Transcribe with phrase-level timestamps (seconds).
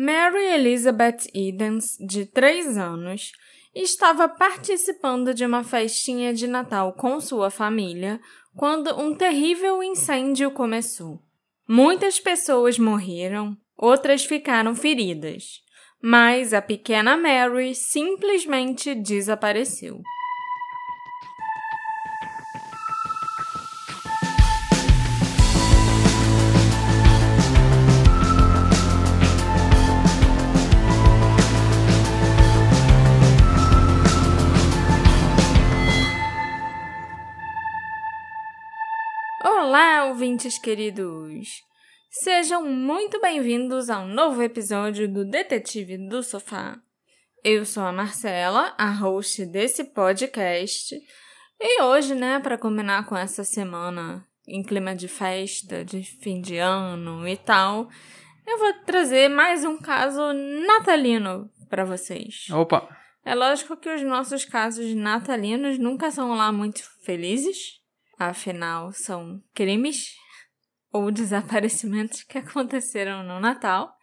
[0.00, 3.32] Mary Elizabeth Edens, de 3 anos,
[3.74, 8.20] estava participando de uma festinha de Natal com sua família
[8.54, 11.20] quando um terrível incêndio começou.
[11.68, 15.62] Muitas pessoas morreram, outras ficaram feridas,
[16.00, 20.00] mas a pequena Mary simplesmente desapareceu.
[39.80, 41.62] Olá, ouvintes queridos!
[42.10, 46.76] Sejam muito bem-vindos a um novo episódio do Detetive do Sofá.
[47.44, 51.00] Eu sou a Marcela, a host desse podcast,
[51.60, 56.58] e hoje, né, para combinar com essa semana em clima de festa, de fim de
[56.58, 57.88] ano e tal,
[58.44, 60.32] eu vou trazer mais um caso
[60.66, 62.50] natalino para vocês.
[62.50, 62.88] Opa!
[63.24, 67.78] É lógico que os nossos casos natalinos nunca são lá muito felizes,
[68.18, 70.16] Afinal, são crimes
[70.92, 73.94] ou desaparecimentos que aconteceram no Natal.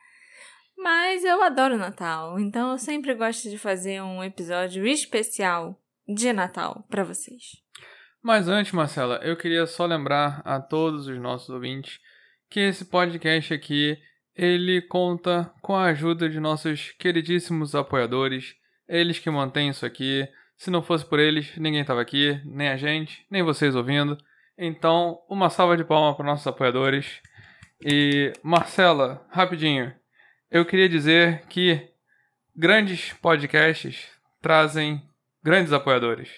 [0.78, 6.86] Mas eu adoro Natal, então eu sempre gosto de fazer um episódio especial de Natal
[6.90, 7.64] para vocês.
[8.22, 12.00] Mas antes, Marcela, eu queria só lembrar a todos os nossos ouvintes
[12.50, 13.98] que esse podcast aqui
[14.36, 18.56] ele conta com a ajuda de nossos queridíssimos apoiadores,
[18.88, 20.28] eles que mantêm isso aqui
[20.58, 24.18] se não fosse por eles, ninguém estava aqui, nem a gente, nem vocês ouvindo.
[24.58, 27.22] Então, uma salva de palmas para nossos apoiadores.
[27.84, 29.94] E, Marcela, rapidinho,
[30.50, 31.90] eu queria dizer que
[32.56, 34.08] grandes podcasts
[34.42, 35.02] trazem
[35.44, 36.30] grandes apoiadores.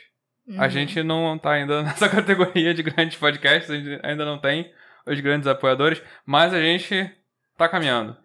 [0.47, 0.61] Uhum.
[0.61, 4.71] A gente não está ainda nessa categoria de grandes podcasts, a gente ainda não tem
[5.05, 7.11] os grandes apoiadores, mas a gente
[7.51, 8.17] está caminhando.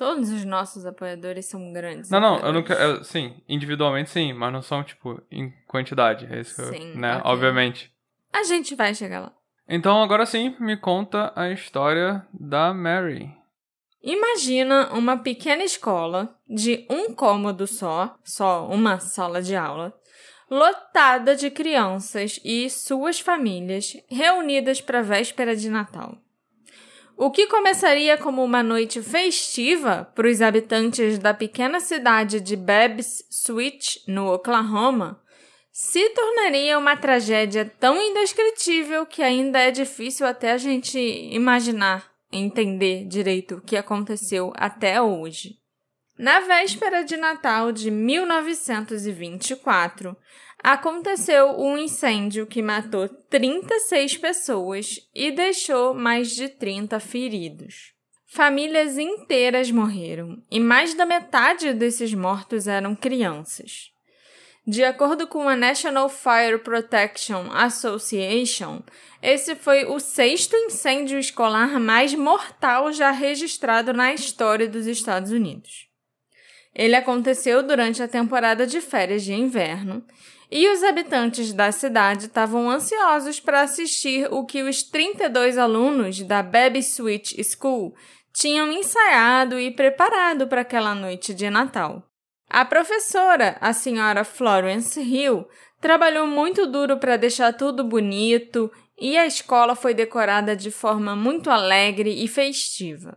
[0.00, 2.08] Todos os nossos apoiadores são grandes.
[2.08, 3.04] Não, não, eu não quero.
[3.04, 6.26] Sim, individualmente sim, mas não são, tipo, em quantidade.
[6.32, 7.18] É isso, sim, né?
[7.18, 7.30] Okay.
[7.30, 7.92] Obviamente.
[8.32, 9.32] A gente vai chegar lá.
[9.68, 13.30] Então, agora sim, me conta a história da Mary.
[14.02, 19.92] Imagina uma pequena escola de um cômodo só, só uma sala de aula,
[20.50, 26.16] lotada de crianças e suas famílias reunidas para a véspera de Natal.
[27.22, 33.22] O que começaria como uma noite festiva para os habitantes da pequena cidade de Babs
[33.28, 35.20] Switch, no Oklahoma,
[35.70, 43.06] se tornaria uma tragédia tão indescritível que ainda é difícil até a gente imaginar, entender
[43.06, 45.58] direito o que aconteceu até hoje.
[46.18, 50.16] Na véspera de Natal de 1924,
[50.62, 57.92] aconteceu um incêndio que matou 36 pessoas e deixou mais de 30 feridos.
[58.26, 63.90] Famílias inteiras morreram e mais da metade desses mortos eram crianças.
[64.66, 68.82] De acordo com a National Fire Protection Association,
[69.20, 75.88] esse foi o sexto incêndio escolar mais mortal já registrado na história dos Estados Unidos.
[76.74, 80.04] Ele aconteceu durante a temporada de férias de inverno
[80.50, 86.42] e os habitantes da cidade estavam ansiosos para assistir o que os 32 alunos da
[86.42, 87.94] Baby Switch School
[88.32, 92.02] tinham ensaiado e preparado para aquela noite de Natal.
[92.48, 95.46] A professora, a senhora Florence Hill,
[95.80, 101.48] trabalhou muito duro para deixar tudo bonito e a escola foi decorada de forma muito
[101.48, 103.16] alegre e festiva.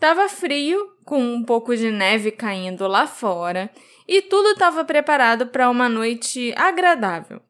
[0.00, 3.70] Tava frio, com um pouco de neve caindo lá fora,
[4.08, 7.42] e tudo estava preparado para uma noite agradável.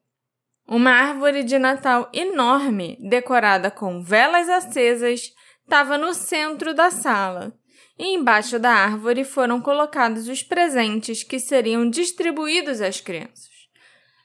[0.67, 5.31] Uma árvore de Natal enorme, decorada com velas acesas,
[5.63, 7.53] estava no centro da sala,
[7.97, 13.49] e embaixo da árvore foram colocados os presentes que seriam distribuídos às crianças.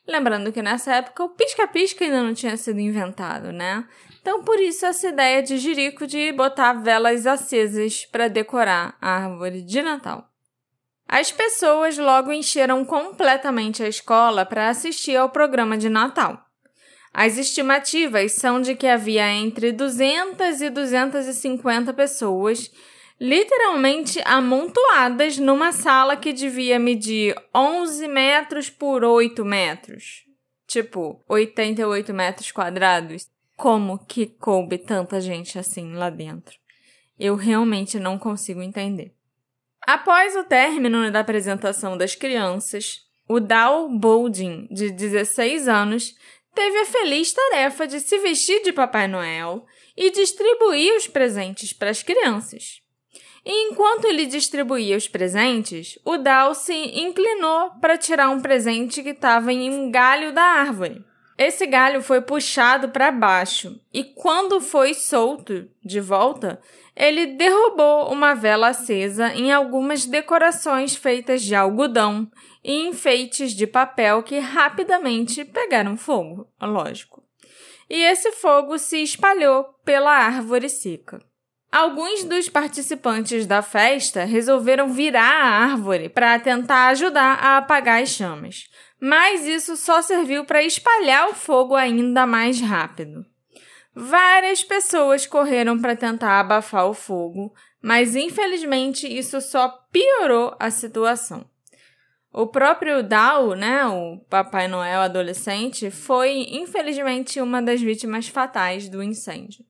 [0.04, 3.86] Lembrando que nessa época o pisca-pisca ainda não tinha sido inventado, né?
[4.26, 9.62] Então, por isso, essa ideia de Jerico de botar velas acesas para decorar a árvore
[9.62, 10.28] de Natal.
[11.06, 16.44] As pessoas logo encheram completamente a escola para assistir ao programa de Natal.
[17.14, 22.68] As estimativas são de que havia entre 200 e 250 pessoas,
[23.20, 30.24] literalmente amontoadas numa sala que devia medir 11 metros por 8 metros.
[30.66, 33.35] Tipo, 88 metros quadrados.
[33.56, 36.58] Como que coube tanta gente assim lá dentro?
[37.18, 39.14] Eu realmente não consigo entender.
[39.86, 46.14] Após o término da apresentação das crianças, o Dal Boulding, de 16 anos,
[46.54, 49.64] teve a feliz tarefa de se vestir de Papai Noel
[49.96, 52.82] e distribuir os presentes para as crianças.
[53.42, 59.10] E enquanto ele distribuía os presentes, o Dal se inclinou para tirar um presente que
[59.10, 61.02] estava em um galho da árvore.
[61.38, 66.60] Esse galho foi puxado para baixo e, quando foi solto de volta,
[66.96, 72.30] ele derrubou uma vela acesa em algumas decorações feitas de algodão
[72.64, 77.22] e enfeites de papel que rapidamente pegaram fogo, lógico.
[77.88, 81.20] E esse fogo se espalhou pela árvore seca.
[81.70, 88.08] Alguns dos participantes da festa resolveram virar a árvore para tentar ajudar a apagar as
[88.08, 93.24] chamas, mas isso só serviu para espalhar o fogo ainda mais rápido.
[93.94, 101.48] Várias pessoas correram para tentar abafar o fogo, mas infelizmente isso só piorou a situação.
[102.32, 109.02] O próprio Dao, né, o Papai Noel adolescente, foi infelizmente uma das vítimas fatais do
[109.02, 109.64] incêndio.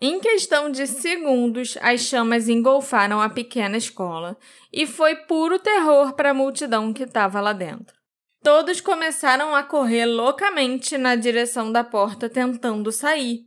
[0.00, 4.36] Em questão de segundos, as chamas engolfaram a pequena escola
[4.72, 8.01] e foi puro terror para a multidão que estava lá dentro.
[8.42, 13.40] Todos começaram a correr loucamente na direção da porta tentando sair.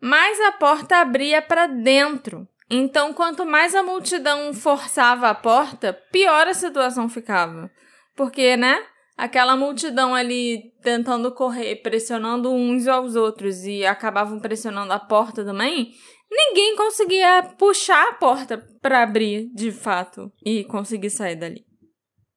[0.00, 2.48] Mas a porta abria para dentro.
[2.70, 7.70] Então, quanto mais a multidão forçava a porta, pior a situação ficava.
[8.16, 8.82] Porque, né?
[9.18, 15.92] Aquela multidão ali tentando correr, pressionando uns aos outros e acabavam pressionando a porta também,
[16.30, 21.71] ninguém conseguia puxar a porta para abrir de fato e conseguir sair dali.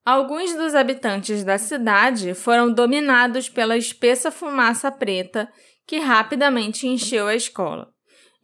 [0.06, 5.50] Alguns dos habitantes da cidade foram dominados pela espessa fumaça preta
[5.84, 7.92] que rapidamente encheu a escola,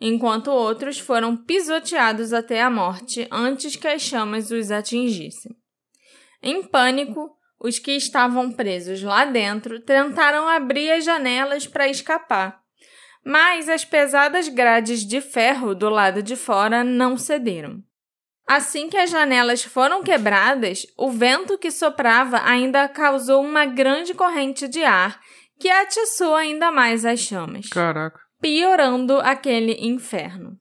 [0.00, 5.56] enquanto outros foram pisoteados até a morte antes que as chamas os atingissem.
[6.42, 7.30] Em pânico,
[7.60, 12.60] os que estavam presos lá dentro tentaram abrir as janelas para escapar,
[13.24, 17.84] mas as pesadas grades de ferro do lado de fora não cederam.
[18.46, 24.68] Assim que as janelas foram quebradas, o vento que soprava ainda causou uma grande corrente
[24.68, 25.20] de ar
[25.58, 27.68] que atiçou ainda mais as chamas.
[27.68, 28.20] Caraca.
[28.40, 30.58] Piorando aquele inferno.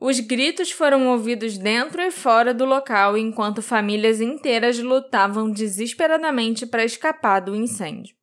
[0.00, 6.82] Os gritos foram ouvidos dentro e fora do local enquanto famílias inteiras lutavam desesperadamente para
[6.82, 8.16] escapar do incêndio.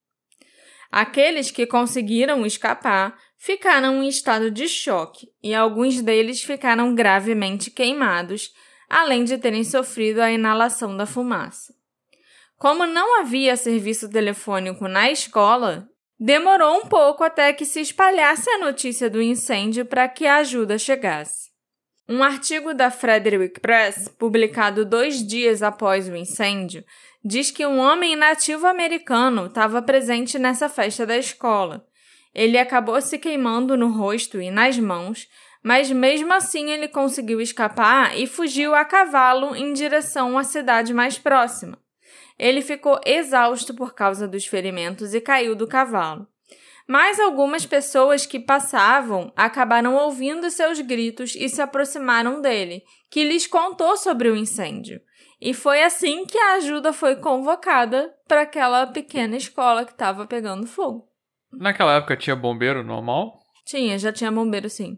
[0.92, 8.52] Aqueles que conseguiram escapar ficaram em estado de choque e alguns deles ficaram gravemente queimados
[8.90, 11.74] além de terem sofrido a inalação da fumaça.
[12.58, 15.88] Como não havia serviço telefônico na escola,
[16.20, 20.78] demorou um pouco até que se espalhasse a notícia do incêndio para que a ajuda
[20.78, 21.48] chegasse.
[22.10, 26.84] Um artigo da Frederick Press, publicado dois dias após o incêndio,
[27.24, 31.86] diz que um homem nativo americano estava presente nessa festa da escola.
[32.34, 35.28] Ele acabou se queimando no rosto e nas mãos,
[35.64, 41.18] mas mesmo assim ele conseguiu escapar e fugiu a cavalo em direção à cidade mais
[41.18, 41.78] próxima.
[42.38, 46.28] Ele ficou exausto por causa dos ferimentos e caiu do cavalo.
[46.88, 53.46] Mas algumas pessoas que passavam acabaram ouvindo seus gritos e se aproximaram dele, que lhes
[53.46, 55.02] contou sobre o incêndio.
[55.40, 60.66] E foi assim que a ajuda foi convocada para aquela pequena escola que estava pegando
[60.66, 61.08] fogo.
[61.52, 63.40] Naquela época tinha bombeiro normal?
[63.66, 64.98] Tinha, já tinha bombeiro sim.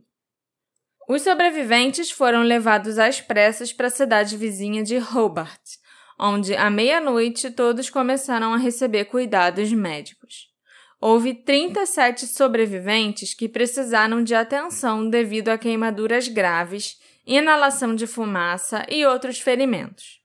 [1.09, 5.59] Os sobreviventes foram levados às pressas para a cidade vizinha de Hobart,
[6.19, 10.49] onde à meia-noite todos começaram a receber cuidados médicos.
[11.01, 19.03] Houve 37 sobreviventes que precisaram de atenção devido a queimaduras graves, inalação de fumaça e
[19.03, 20.21] outros ferimentos.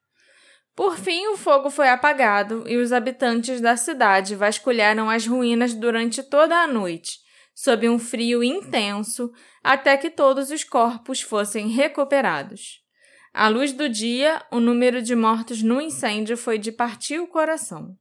[0.77, 6.23] Por fim, o fogo foi apagado e os habitantes da cidade vasculharam as ruínas durante
[6.23, 7.24] toda a noite,
[7.55, 9.31] sob um frio intenso,
[9.63, 12.83] até que todos os corpos fossem recuperados.
[13.33, 17.97] À luz do dia, o número de mortos no incêndio foi de partir o coração.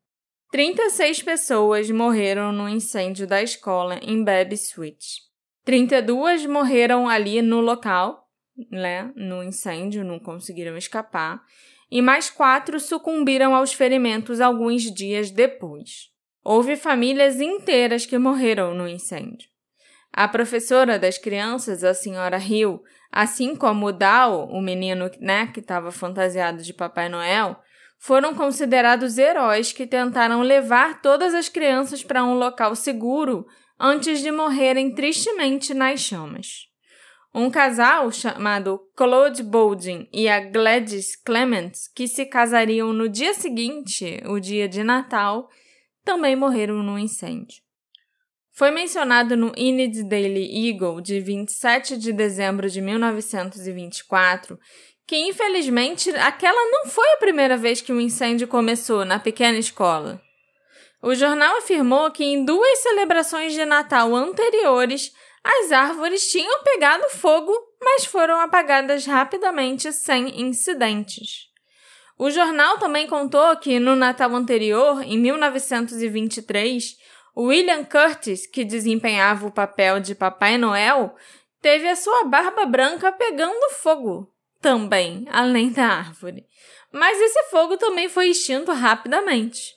[0.51, 5.17] 36 pessoas morreram no incêndio da escola em Baby Switch.
[5.65, 8.27] 32 morreram ali no local,
[8.69, 11.41] né, no incêndio, não conseguiram escapar,
[11.89, 16.12] e mais quatro sucumbiram aos ferimentos alguns dias depois.
[16.43, 19.47] Houve famílias inteiras que morreram no incêndio.
[20.11, 25.59] A professora das crianças, a senhora Hill, assim como o Dao, o menino né, que
[25.59, 27.59] estava fantasiado de Papai Noel,
[27.97, 33.47] foram considerados heróis que tentaram levar todas as crianças para um local seguro
[33.79, 36.67] antes de morrerem tristemente nas chamas.
[37.33, 44.21] Um casal chamado Claude Bowden e a Gladys Clements, que se casariam no dia seguinte,
[44.27, 45.49] o dia de Natal,
[46.03, 47.61] também morreram no incêndio.
[48.51, 54.59] Foi mencionado no Enid Daily Eagle de 27 de dezembro de 1924
[55.05, 60.21] que infelizmente aquela não foi a primeira vez que um incêndio começou na pequena escola.
[61.01, 65.11] O jornal afirmou que em duas celebrações de Natal anteriores,
[65.43, 71.49] as árvores tinham pegado fogo, mas foram apagadas rapidamente sem incidentes.
[72.23, 76.95] O jornal também contou que no Natal anterior, em 1923,
[77.35, 81.13] William Curtis, que desempenhava o papel de Papai Noel,
[81.61, 86.47] teve a sua barba branca pegando fogo, também, além da árvore.
[86.93, 89.73] Mas esse fogo também foi extinto rapidamente.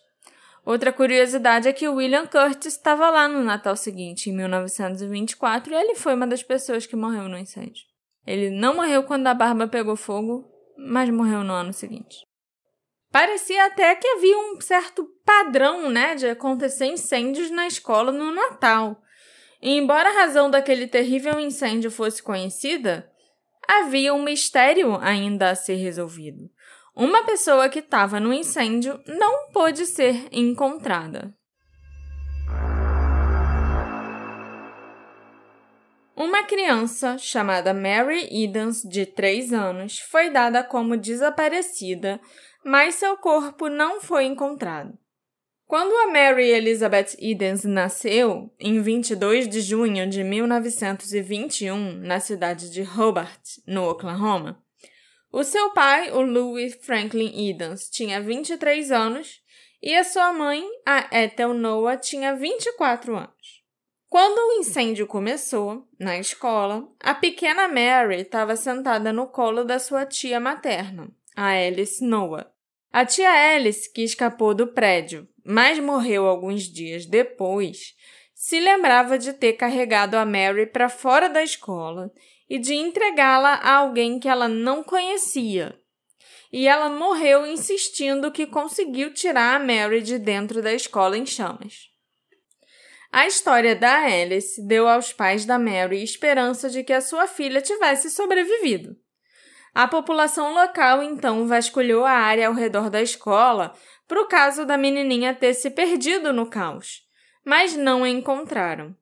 [0.64, 5.96] Outra curiosidade é que William Curtis estava lá no Natal seguinte, em 1924, e ele
[5.96, 7.82] foi uma das pessoas que morreu no incêndio.
[8.24, 10.48] Ele não morreu quando a barba pegou fogo,
[10.78, 12.25] mas morreu no ano seguinte.
[13.10, 19.00] Parecia até que havia um certo padrão, né, de acontecer incêndios na escola no Natal.
[19.62, 23.10] E embora a razão daquele terrível incêndio fosse conhecida,
[23.66, 26.50] havia um mistério ainda a ser resolvido.
[26.94, 31.34] Uma pessoa que estava no incêndio não pôde ser encontrada.
[36.16, 42.18] Uma criança chamada Mary Edens, de 3 anos, foi dada como desaparecida,
[42.66, 44.98] mas seu corpo não foi encontrado.
[45.66, 52.82] Quando a Mary Elizabeth Edens nasceu, em 22 de junho de 1921, na cidade de
[52.82, 54.60] Hobart, no Oklahoma,
[55.32, 59.40] o seu pai, o Louis Franklin Edens, tinha 23 anos
[59.80, 63.62] e a sua mãe, a Ethel Noah, tinha 24 anos.
[64.08, 70.04] Quando o incêndio começou, na escola, a pequena Mary estava sentada no colo da sua
[70.04, 72.55] tia materna, a Alice Noah.
[72.92, 77.94] A tia Alice, que escapou do prédio, mas morreu alguns dias depois,
[78.34, 82.12] se lembrava de ter carregado a Mary para fora da escola
[82.48, 85.78] e de entregá-la a alguém que ela não conhecia.
[86.52, 91.90] E ela morreu insistindo que conseguiu tirar a Mary de dentro da escola em chamas.
[93.10, 97.60] A história da Alice deu aos pais da Mary esperança de que a sua filha
[97.62, 98.96] tivesse sobrevivido.
[99.76, 103.74] A população local então vasculhou a área ao redor da escola
[104.08, 107.02] para o caso da menininha ter se perdido no caos,
[107.44, 108.96] mas não a encontraram.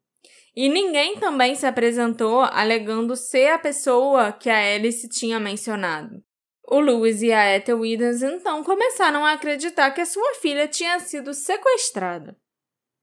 [0.53, 6.21] E ninguém também se apresentou alegando ser a pessoa que a Alice tinha mencionado.
[6.67, 10.99] O Louis e a Ethel Edens então começaram a acreditar que a sua filha tinha
[10.99, 12.37] sido sequestrada.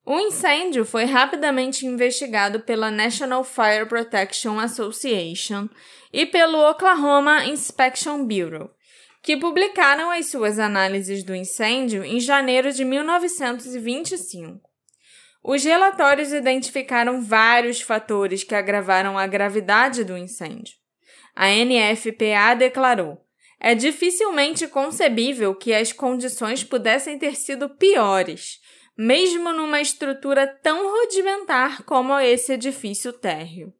[0.03, 5.69] O incêndio foi rapidamente investigado pela National Fire Protection Association
[6.11, 8.71] e pelo Oklahoma Inspection Bureau,
[9.21, 14.59] que publicaram as suas análises do incêndio em janeiro de 1925.
[15.43, 20.75] Os relatórios identificaram vários fatores que agravaram a gravidade do incêndio.
[21.35, 23.23] A NFPA declarou:
[23.59, 28.59] é dificilmente concebível que as condições pudessem ter sido piores,
[29.01, 33.73] mesmo numa estrutura tão rudimentar como esse edifício térreo.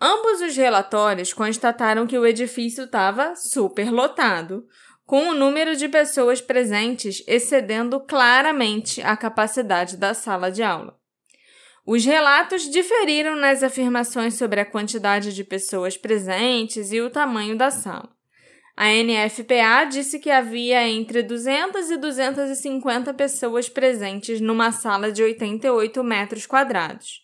[0.00, 4.64] Ambos os relatórios constataram que o edifício estava superlotado,
[5.04, 10.96] com o número de pessoas presentes excedendo claramente a capacidade da sala de aula.
[11.84, 17.72] Os relatos diferiram nas afirmações sobre a quantidade de pessoas presentes e o tamanho da
[17.72, 18.15] sala.
[18.76, 26.04] A NFPA disse que havia entre 200 e 250 pessoas presentes numa sala de 88
[26.04, 27.22] metros quadrados,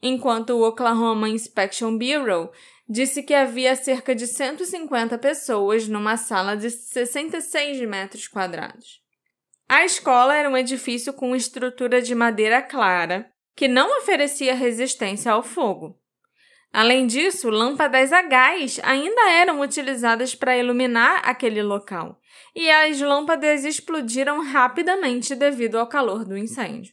[0.00, 2.50] enquanto o Oklahoma Inspection Bureau
[2.88, 9.02] disse que havia cerca de 150 pessoas numa sala de 66 metros quadrados.
[9.68, 15.42] A escola era um edifício com estrutura de madeira clara, que não oferecia resistência ao
[15.42, 15.98] fogo.
[16.74, 22.20] Além disso, lâmpadas a gás ainda eram utilizadas para iluminar aquele local,
[22.52, 26.92] e as lâmpadas explodiram rapidamente devido ao calor do incêndio.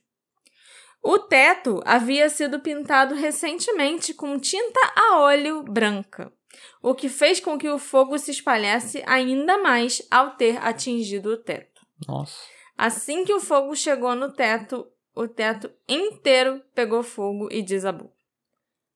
[1.02, 6.32] O teto havia sido pintado recentemente com tinta a óleo branca,
[6.80, 11.38] o que fez com que o fogo se espalhasse ainda mais ao ter atingido o
[11.38, 11.82] teto.
[12.08, 12.38] Nossa.
[12.78, 18.14] Assim que o fogo chegou no teto, o teto inteiro pegou fogo e desabou.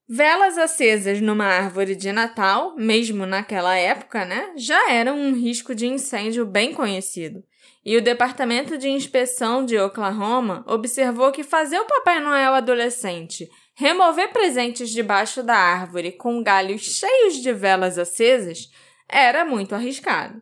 [0.08, 5.88] Velas acesas numa árvore de Natal, mesmo naquela época, né, já eram um risco de
[5.88, 7.44] incêndio bem conhecido.
[7.84, 14.32] E o Departamento de Inspeção de Oklahoma observou que fazer o Papai Noel adolescente remover
[14.32, 18.70] presentes debaixo da árvore com galhos cheios de velas acesas
[19.10, 20.42] era muito arriscado.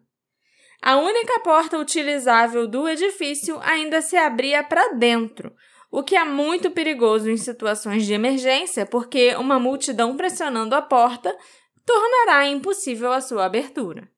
[0.81, 5.53] A única porta utilizável do edifício ainda se abria para dentro,
[5.95, 11.37] o que é muito perigoso em situações de emergência, porque uma multidão pressionando a porta
[11.85, 14.09] tornará impossível a sua abertura.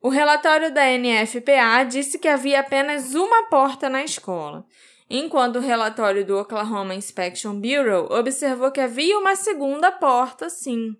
[0.00, 4.64] O relatório da NFPA disse que havia apenas uma porta na escola,
[5.10, 10.94] enquanto o relatório do Oklahoma Inspection Bureau observou que havia uma segunda porta, sim.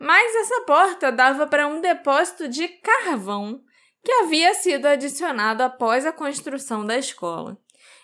[0.00, 3.60] Mas essa porta dava para um depósito de carvão
[4.02, 7.58] que havia sido adicionado após a construção da escola.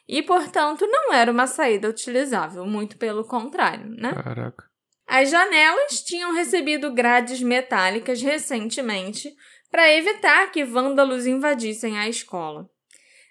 [0.07, 4.13] E, portanto, não era uma saída utilizável, muito pelo contrário, né?
[4.13, 4.65] Caraca.
[5.07, 9.35] As janelas tinham recebido grades metálicas recentemente
[9.71, 12.69] para evitar que vândalos invadissem a escola.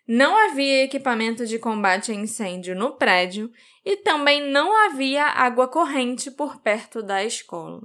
[0.07, 3.49] Não havia equipamento de combate a incêndio no prédio
[3.85, 7.81] e também não havia água corrente por perto da escola.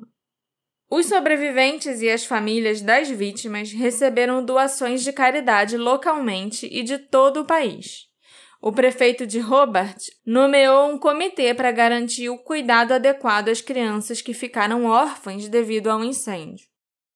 [0.90, 7.40] Os sobreviventes e as famílias das vítimas receberam doações de caridade localmente e de todo
[7.40, 8.07] o país.
[8.60, 14.34] O prefeito de Hobart nomeou um comitê para garantir o cuidado adequado às crianças que
[14.34, 16.66] ficaram órfãs devido ao incêndio.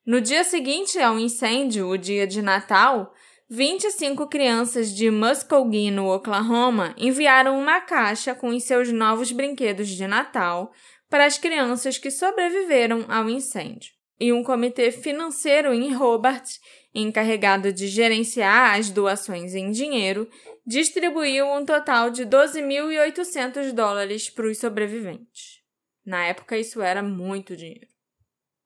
[0.07, 3.13] No dia seguinte ao incêndio, o dia de Natal,
[3.51, 10.07] 25 crianças de Muskogee, no Oklahoma, enviaram uma caixa com os seus novos brinquedos de
[10.07, 10.73] Natal
[11.11, 13.93] para as crianças que sobreviveram ao incêndio.
[14.19, 16.49] E um comitê financeiro em Hobart,
[16.95, 20.29] encarregado de gerenciar as doações em dinheiro,
[20.66, 25.61] distribuiu um total de 12.800 dólares para os sobreviventes.
[26.04, 27.92] Na época, isso era muito dinheiro.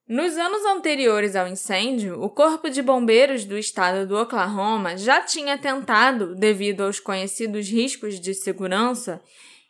[0.08, 5.58] Nos anos anteriores ao incêndio, o Corpo de Bombeiros do estado do Oklahoma já tinha
[5.58, 9.20] tentado, devido aos conhecidos riscos de segurança,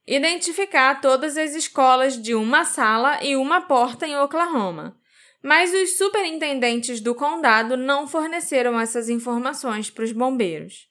[0.06, 4.94] identificar todas as escolas de uma sala e uma porta em Oklahoma.
[5.42, 10.85] Mas os superintendentes do condado não forneceram essas informações para os bombeiros.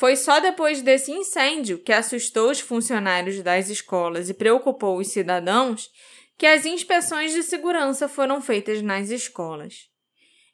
[0.00, 5.90] Foi só depois desse incêndio, que assustou os funcionários das escolas e preocupou os cidadãos,
[6.38, 9.90] que as inspeções de segurança foram feitas nas escolas.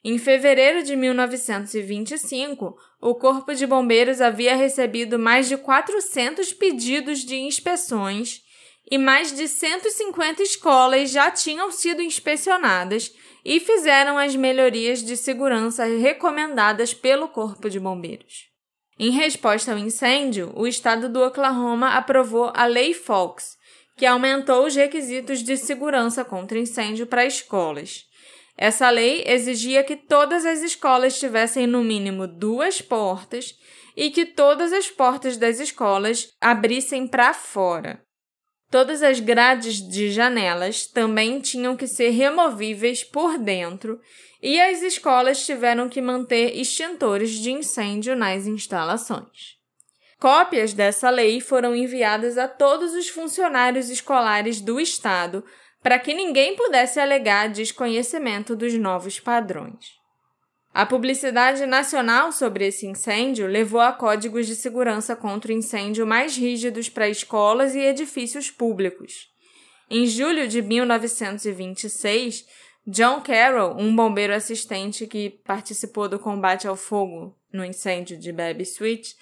[0.03, 7.37] Em fevereiro de 1925, o Corpo de Bombeiros havia recebido mais de 400 pedidos de
[7.37, 8.41] inspeções
[8.91, 15.85] e mais de 150 escolas já tinham sido inspecionadas e fizeram as melhorias de segurança
[15.85, 18.46] recomendadas pelo Corpo de Bombeiros.
[18.99, 23.55] Em resposta ao incêndio, o estado do Oklahoma aprovou a Lei Fox,
[23.95, 28.05] que aumentou os requisitos de segurança contra incêndio para escolas.
[28.57, 33.53] Essa lei exigia que todas as escolas tivessem no mínimo duas portas
[33.95, 38.06] e que todas as portas das escolas abrissem para fora.
[38.69, 43.99] Todas as grades de janelas também tinham que ser removíveis por dentro
[44.41, 49.57] e as escolas tiveram que manter extintores de incêndio nas instalações.
[50.19, 55.45] Cópias dessa lei foram enviadas a todos os funcionários escolares do Estado
[55.81, 59.97] para que ninguém pudesse alegar desconhecimento dos novos padrões.
[60.77, 66.37] A publicidade nacional sobre esse incêndio levou a códigos de segurança contra o incêndio mais
[66.37, 69.27] rígidos para escolas e edifícios públicos.
[69.89, 72.45] Em julho de 1926,
[72.85, 78.61] John Carroll, um bombeiro assistente que participou do combate ao fogo no incêndio de Baby
[78.61, 79.15] Sweet,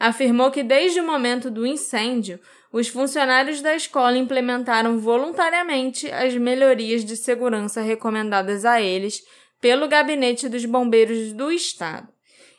[0.00, 2.40] afirmou que desde o momento do incêndio,
[2.72, 9.22] os funcionários da escola implementaram voluntariamente as melhorias de segurança recomendadas a eles
[9.62, 12.08] pelo Gabinete dos Bombeiros do Estado.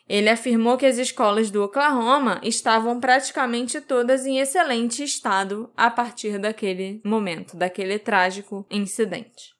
[0.08, 6.38] Ele afirmou que as escolas do Oklahoma estavam praticamente todas em excelente estado a partir
[6.38, 9.52] daquele momento, daquele trágico incidente.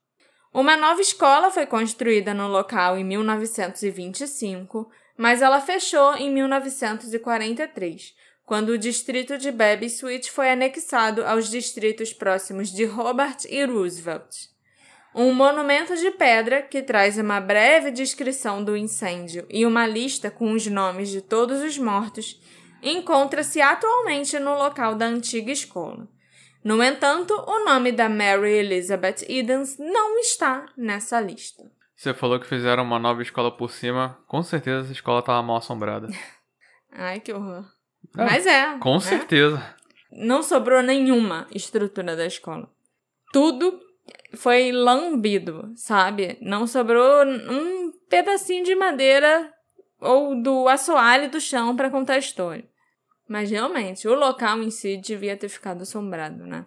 [0.54, 8.14] Uma nova escola foi construída no local em 1925, mas ela fechou em 1943,
[8.46, 14.53] quando o distrito de Baby Sweet foi anexado aos distritos próximos de Hobart e Roosevelt.
[15.14, 20.50] Um monumento de pedra que traz uma breve descrição do incêndio e uma lista com
[20.52, 22.40] os nomes de todos os mortos
[22.82, 26.08] encontra-se atualmente no local da antiga escola.
[26.64, 31.62] No entanto, o nome da Mary Elizabeth Edens não está nessa lista.
[31.94, 34.18] Você falou que fizeram uma nova escola por cima.
[34.26, 36.08] Com certeza essa escola estava mal assombrada.
[36.90, 37.64] Ai, que horror.
[38.16, 38.78] É, Mas é.
[38.78, 39.00] Com né?
[39.00, 39.74] certeza.
[40.10, 42.68] Não sobrou nenhuma estrutura da escola.
[43.32, 43.80] Tudo
[44.34, 46.38] foi lambido, sabe?
[46.40, 49.52] Não sobrou um pedacinho de madeira
[50.00, 52.68] ou do assoalho do chão para contar a história.
[53.28, 56.66] Mas realmente, o local em si devia ter ficado assombrado, né?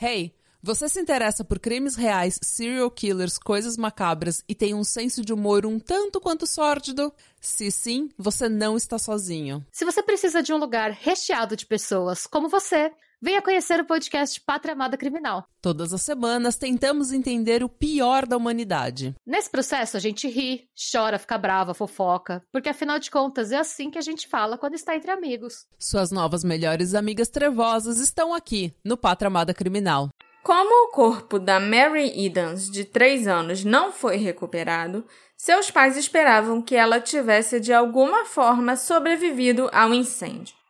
[0.00, 5.24] Hey, você se interessa por crimes reais, serial killers, coisas macabras e tem um senso
[5.24, 7.12] de humor um tanto quanto sórdido?
[7.40, 9.66] Se sim, você não está sozinho.
[9.72, 12.92] Se você precisa de um lugar recheado de pessoas como você,
[13.24, 15.46] Venha conhecer o podcast Pátria Amada Criminal.
[15.60, 19.14] Todas as semanas tentamos entender o pior da humanidade.
[19.24, 23.92] Nesse processo a gente ri, chora, fica brava, fofoca, porque afinal de contas é assim
[23.92, 25.66] que a gente fala quando está entre amigos.
[25.78, 30.08] Suas novas melhores amigas trevosas estão aqui no Pátria Amada Criminal.
[30.42, 35.06] Como o corpo da Mary Edens, de 3 anos, não foi recuperado,
[35.36, 40.60] seus pais esperavam que ela tivesse de alguma forma sobrevivido ao incêndio.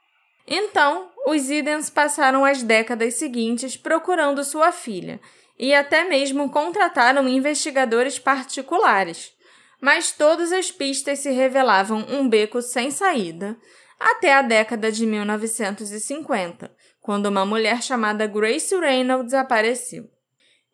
[0.46, 5.20] Então, os Idens passaram as décadas seguintes procurando sua filha
[5.58, 9.32] e até mesmo contrataram investigadores particulares.
[9.80, 13.56] Mas todas as pistas se revelavam um beco sem saída,
[13.98, 20.08] até a década de 1950, quando uma mulher chamada Grace Reynolds apareceu.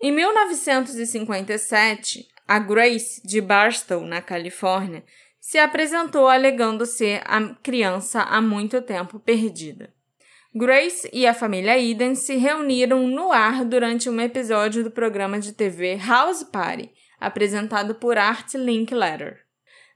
[0.00, 5.04] Em 1957, a Grace, de Barstow, na Califórnia,
[5.40, 9.92] se apresentou alegando ser a criança há muito tempo perdida.
[10.54, 15.52] Grace e a família Eden se reuniram no ar durante um episódio do programa de
[15.52, 19.40] TV House Party, apresentado por Art Linkletter.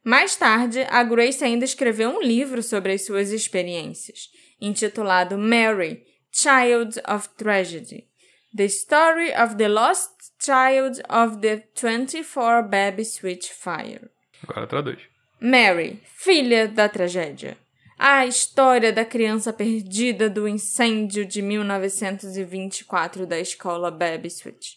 [0.05, 4.29] Mais tarde, a Grace ainda escreveu um livro sobre as suas experiências,
[4.61, 8.09] intitulado Mary, Child of Tragedy:
[8.55, 14.11] The Story of the Lost Child of the 24 Baby Switch Fire.
[14.43, 15.12] Agora traduz.
[15.43, 17.59] Mary, filha da tragédia.
[17.99, 24.75] A história da criança perdida do incêndio de 1924 da escola Baby Switch.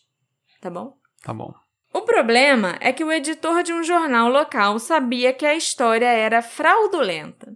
[0.59, 0.97] Tá bom?
[1.23, 1.53] Tá bom.
[1.93, 6.41] O problema é que o editor de um jornal local sabia que a história era
[6.41, 7.55] fraudulenta,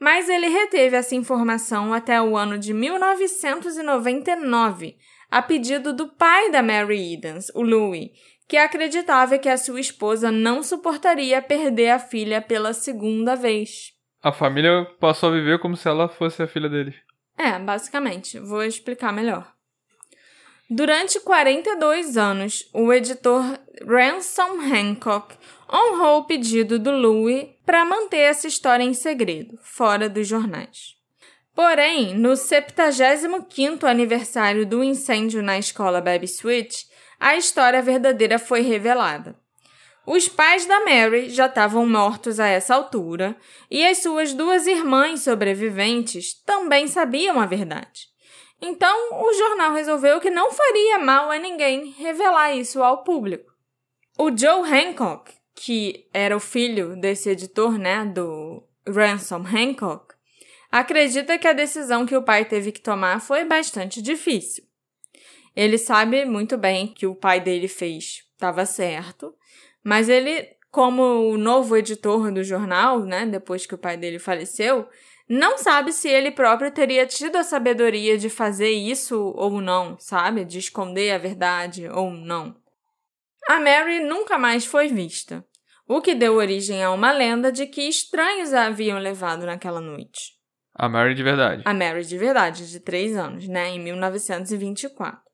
[0.00, 4.96] mas ele reteve essa informação até o ano de 1999,
[5.30, 8.10] a pedido do pai da Mary Edens, o Louis,
[8.48, 13.92] que acreditava que a sua esposa não suportaria perder a filha pela segunda vez.
[14.22, 16.94] A família passou a viver como se ela fosse a filha dele.
[17.36, 18.40] É, basicamente.
[18.40, 19.52] Vou explicar melhor.
[20.70, 23.42] Durante 42 anos, o editor
[23.86, 25.34] Ransom Hancock
[25.72, 30.96] honrou o pedido do Louis para manter essa história em segredo, fora dos jornais.
[31.54, 36.84] Porém, no 75º aniversário do incêndio na escola Baby Switch,
[37.18, 39.36] a história verdadeira foi revelada.
[40.06, 43.36] Os pais da Mary já estavam mortos a essa altura
[43.70, 48.08] e as suas duas irmãs sobreviventes também sabiam a verdade.
[48.60, 53.52] Então, o jornal resolveu que não faria mal a ninguém revelar isso ao público.
[54.18, 60.14] O Joe Hancock, que era o filho desse editor, né, do Ransom Hancock,
[60.72, 64.67] acredita que a decisão que o pai teve que tomar foi bastante difícil.
[65.58, 69.34] Ele sabe muito bem que o pai dele fez estava certo,
[69.82, 74.88] mas ele, como o novo editor do jornal, né, depois que o pai dele faleceu,
[75.28, 80.44] não sabe se ele próprio teria tido a sabedoria de fazer isso ou não, sabe?
[80.44, 82.54] De esconder a verdade ou não.
[83.48, 85.44] A Mary nunca mais foi vista,
[85.88, 90.38] o que deu origem a uma lenda de que estranhos a haviam levado naquela noite.
[90.72, 91.62] A Mary de verdade.
[91.64, 95.26] A Mary de verdade, de 3 anos, né, em 1924.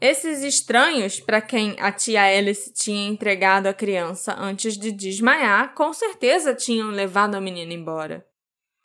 [0.00, 5.92] Esses estranhos, para quem a tia Alice tinha entregado a criança antes de desmaiar, com
[5.92, 8.26] certeza tinham levado a menina embora.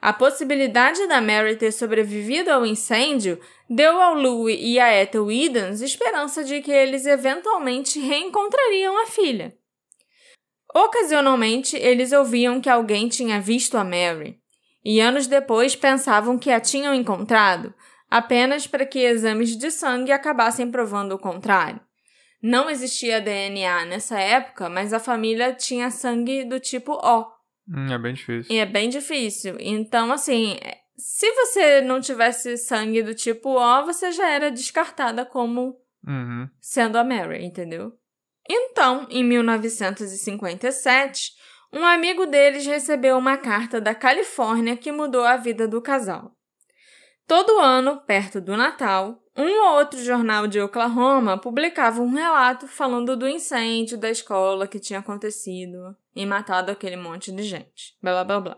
[0.02, 5.82] A possibilidade da Mary ter sobrevivido ao incêndio deu ao Louis e a Ethel Edens
[5.82, 9.56] esperança de que eles eventualmente reencontrariam a filha.
[10.74, 14.40] Ocasionalmente, eles ouviam que alguém tinha visto a Mary,
[14.84, 17.72] e anos depois pensavam que a tinham encontrado,
[18.12, 21.80] apenas para que exames de sangue acabassem provando o contrário.
[22.44, 27.26] Não existia DNA nessa época, mas a família tinha sangue do tipo O.
[27.70, 28.54] Hum, é bem difícil.
[28.54, 29.56] E é bem difícil.
[29.60, 30.58] Então, assim,
[30.98, 36.50] se você não tivesse sangue do tipo O, você já era descartada como uhum.
[36.60, 37.94] sendo a Mary, entendeu?
[38.50, 41.32] Então, em 1957,
[41.72, 46.36] um amigo deles recebeu uma carta da Califórnia que mudou a vida do casal.
[47.32, 53.16] Todo ano, perto do Natal, um ou outro jornal de Oklahoma publicava um relato falando
[53.16, 57.96] do incêndio da escola que tinha acontecido e matado aquele monte de gente.
[58.02, 58.58] Blá blá blá.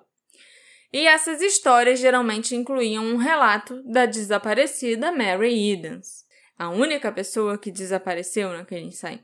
[0.92, 6.26] E essas histórias geralmente incluíam um relato da desaparecida Mary Edens,
[6.58, 9.22] a única pessoa que desapareceu naquele incêndio.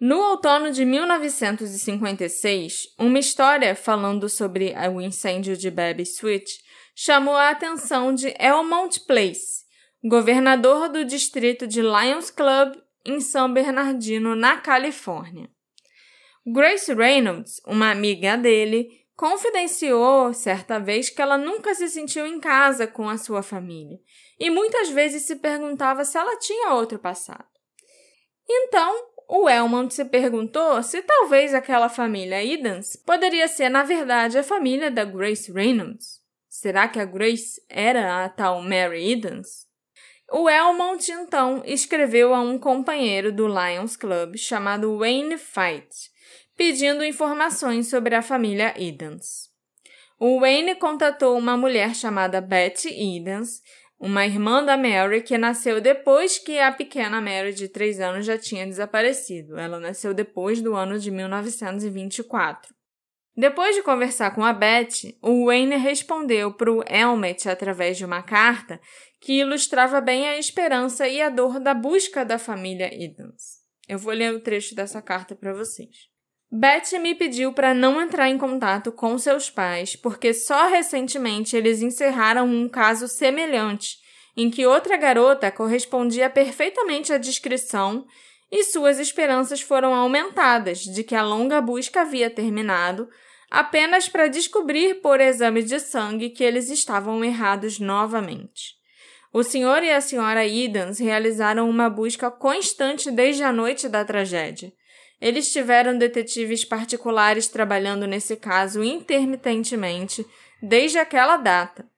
[0.00, 6.66] No outono de 1956, uma história falando sobre o incêndio de Baby Switch
[7.00, 9.64] chamou a atenção de Elmont Place,
[10.02, 12.74] governador do distrito de Lions Club
[13.06, 15.48] em São Bernardino, na Califórnia.
[16.44, 22.84] Grace Reynolds, uma amiga dele, confidenciou certa vez que ela nunca se sentiu em casa
[22.84, 24.00] com a sua família
[24.36, 27.46] e muitas vezes se perguntava se ela tinha outro passado.
[28.50, 34.42] Então, o Elmont se perguntou se talvez aquela família Edens poderia ser, na verdade, a
[34.42, 36.17] família da Grace Reynolds.
[36.60, 39.64] Será que a Grace era a tal Mary Edens?
[40.28, 45.88] O Elmont, então, escreveu a um companheiro do Lions Club chamado Wayne Fight,
[46.56, 49.48] pedindo informações sobre a família Edens.
[50.18, 53.62] O Wayne contatou uma mulher chamada Betty Edens,
[53.96, 58.36] uma irmã da Mary que nasceu depois que a pequena Mary de 3 anos já
[58.36, 59.56] tinha desaparecido.
[59.56, 62.77] Ela nasceu depois do ano de 1924.
[63.38, 68.20] Depois de conversar com a Betty, o Wayne respondeu para o Elmet através de uma
[68.20, 68.80] carta
[69.20, 73.58] que ilustrava bem a esperança e a dor da busca da família Edens.
[73.88, 76.08] Eu vou ler o trecho dessa carta para vocês.
[76.50, 81.80] Betty me pediu para não entrar em contato com seus pais, porque só recentemente eles
[81.80, 83.98] encerraram um caso semelhante,
[84.36, 88.04] em que outra garota correspondia perfeitamente à descrição
[88.50, 93.08] e suas esperanças foram aumentadas de que a longa busca havia terminado,
[93.50, 98.76] apenas para descobrir por exame de sangue que eles estavam errados novamente.
[99.32, 104.72] O senhor e a senhora Edens realizaram uma busca constante desde a noite da tragédia.
[105.20, 110.24] Eles tiveram detetives particulares trabalhando nesse caso intermitentemente
[110.62, 111.88] desde aquela data.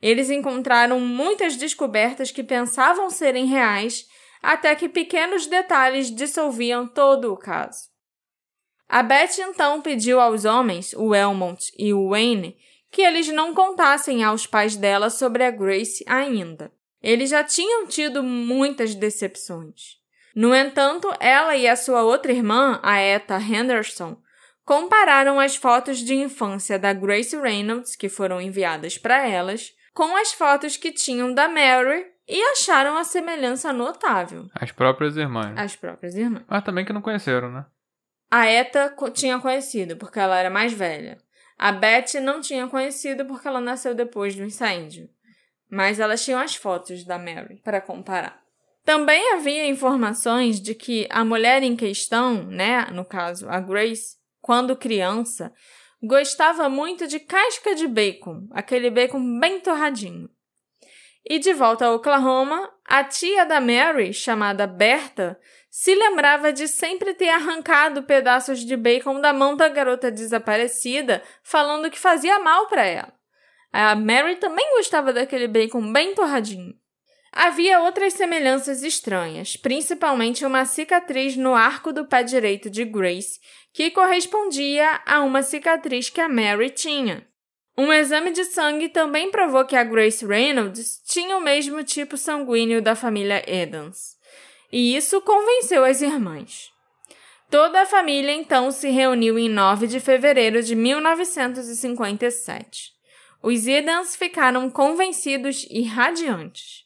[0.00, 4.06] Eles encontraram muitas descobertas que pensavam serem reais,
[4.42, 7.89] até que pequenos detalhes dissolviam todo o caso.
[8.90, 12.56] A Beth então pediu aos homens, o Elmont e o Wayne,
[12.90, 16.72] que eles não contassem aos pais dela sobre a Grace ainda.
[17.00, 20.00] Eles já tinham tido muitas decepções.
[20.34, 24.20] No entanto, ela e a sua outra irmã, a Etta Henderson,
[24.64, 30.32] compararam as fotos de infância da Grace Reynolds, que foram enviadas para elas, com as
[30.32, 34.48] fotos que tinham da Mary e acharam a semelhança notável.
[34.52, 35.56] As próprias irmãs.
[35.56, 36.42] As próprias irmãs.
[36.48, 37.64] Mas também que não conheceram, né?
[38.30, 41.18] A Etta tinha conhecido, porque ela era mais velha.
[41.58, 45.10] A Beth não tinha conhecido porque ela nasceu depois do incêndio.
[45.68, 48.40] Mas elas tinham as fotos da Mary para comparar.
[48.84, 54.76] Também havia informações de que a mulher em questão, né, no caso a Grace, quando
[54.76, 55.52] criança,
[56.02, 60.30] gostava muito de casca de bacon, aquele bacon bem torradinho.
[61.28, 65.38] E de volta a Oklahoma, a tia da Mary, chamada Berta,
[65.70, 71.90] se lembrava de sempre ter arrancado pedaços de bacon da mão da garota desaparecida, falando
[71.90, 73.12] que fazia mal para ela.
[73.72, 76.74] A Mary também gostava daquele bacon bem torradinho.
[77.32, 83.38] Havia outras semelhanças estranhas, principalmente uma cicatriz no arco do pé direito de Grace,
[83.72, 87.24] que correspondia a uma cicatriz que a Mary tinha.
[87.78, 92.82] Um exame de sangue também provou que a Grace Reynolds tinha o mesmo tipo sanguíneo
[92.82, 94.18] da família Edens.
[94.72, 96.70] E isso convenceu as irmãs.
[97.50, 102.92] Toda a família então se reuniu em 9 de fevereiro de 1957.
[103.42, 106.84] Os Edens ficaram convencidos e radiantes.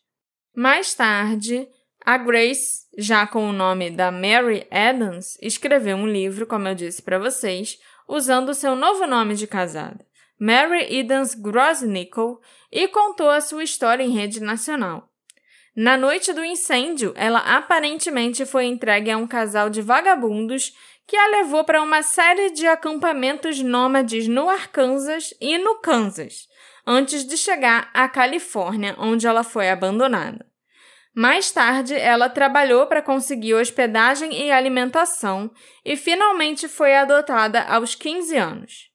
[0.56, 1.68] Mais tarde,
[2.04, 7.02] a Grace, já com o nome da Mary Adams, escreveu um livro, como eu disse
[7.02, 10.04] para vocês, usando seu novo nome de casada,
[10.38, 12.38] Mary Edens Grosnickel,
[12.70, 15.08] e contou a sua história em rede nacional.
[15.76, 20.72] Na noite do incêndio, ela aparentemente foi entregue a um casal de vagabundos
[21.04, 26.46] que a levou para uma série de acampamentos nômades no Arkansas e no Kansas,
[26.86, 30.46] antes de chegar à Califórnia, onde ela foi abandonada.
[31.12, 35.50] Mais tarde, ela trabalhou para conseguir hospedagem e alimentação
[35.84, 38.90] e finalmente foi adotada aos 15 anos.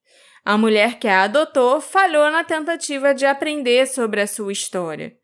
[0.46, 5.19] A mulher que a adotou falhou na tentativa de aprender sobre a sua história.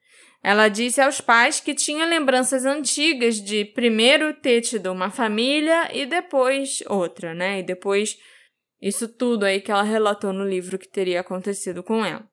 [0.47, 6.05] Ela disse aos pais que tinha lembranças antigas de primeiro ter tido uma família e
[6.05, 7.61] depois outra, né?
[7.61, 8.15] E depois
[8.79, 12.29] isso tudo aí que ela relatou no livro que teria acontecido com ela.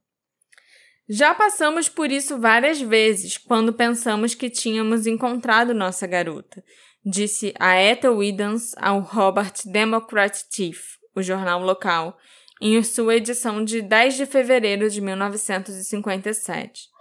[1.08, 6.62] Já passamos por isso várias vezes quando pensamos que tínhamos encontrado nossa garota,
[7.02, 10.78] disse a Ethel Edens ao Robert Democrat Chief,
[11.16, 12.18] o jornal local,
[12.60, 16.91] em sua edição de 10 de fevereiro de 1957.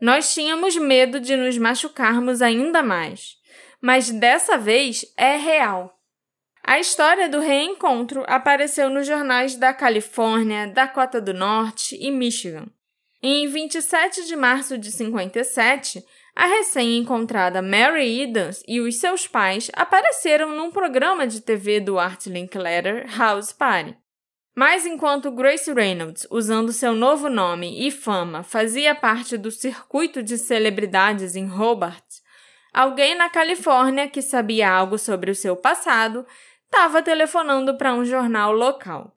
[0.00, 3.36] Nós tínhamos medo de nos machucarmos ainda mais,
[3.80, 5.96] mas dessa vez é real.
[6.62, 12.66] A história do reencontro apareceu nos jornais da Califórnia, Dakota do Norte e Michigan.
[13.22, 16.02] Em 27 de março de 57,
[16.34, 22.26] a recém-encontrada Mary Edens e os seus pais apareceram num programa de TV do Art
[22.26, 23.96] Linkletter House Party.
[24.54, 30.36] Mas enquanto Grace Reynolds, usando seu novo nome e fama, fazia parte do circuito de
[30.36, 32.04] celebridades em Hobart,
[32.72, 36.26] alguém na Califórnia que sabia algo sobre o seu passado
[36.64, 39.16] estava telefonando para um jornal local.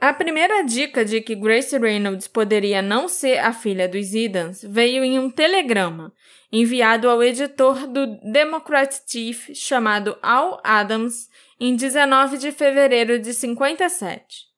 [0.00, 5.04] A primeira dica de que Grace Reynolds poderia não ser a filha dos Edens veio
[5.04, 6.12] em um telegrama
[6.52, 14.52] enviado ao editor do Democrat Chief chamado Al Adams em 19 de fevereiro de 57.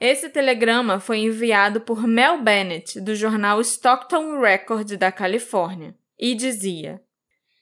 [0.00, 7.00] Esse telegrama foi enviado por Mel Bennett, do jornal Stockton Record da Califórnia, e dizia: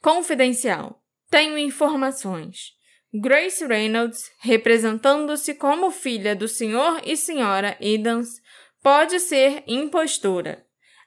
[0.00, 1.00] Confidencial.
[1.30, 2.72] Tenho informações.
[3.12, 7.00] Grace Reynolds, representando-se como filha do Sr.
[7.04, 7.76] e Sra.
[7.80, 8.40] Edens,
[8.82, 10.63] pode ser impostora.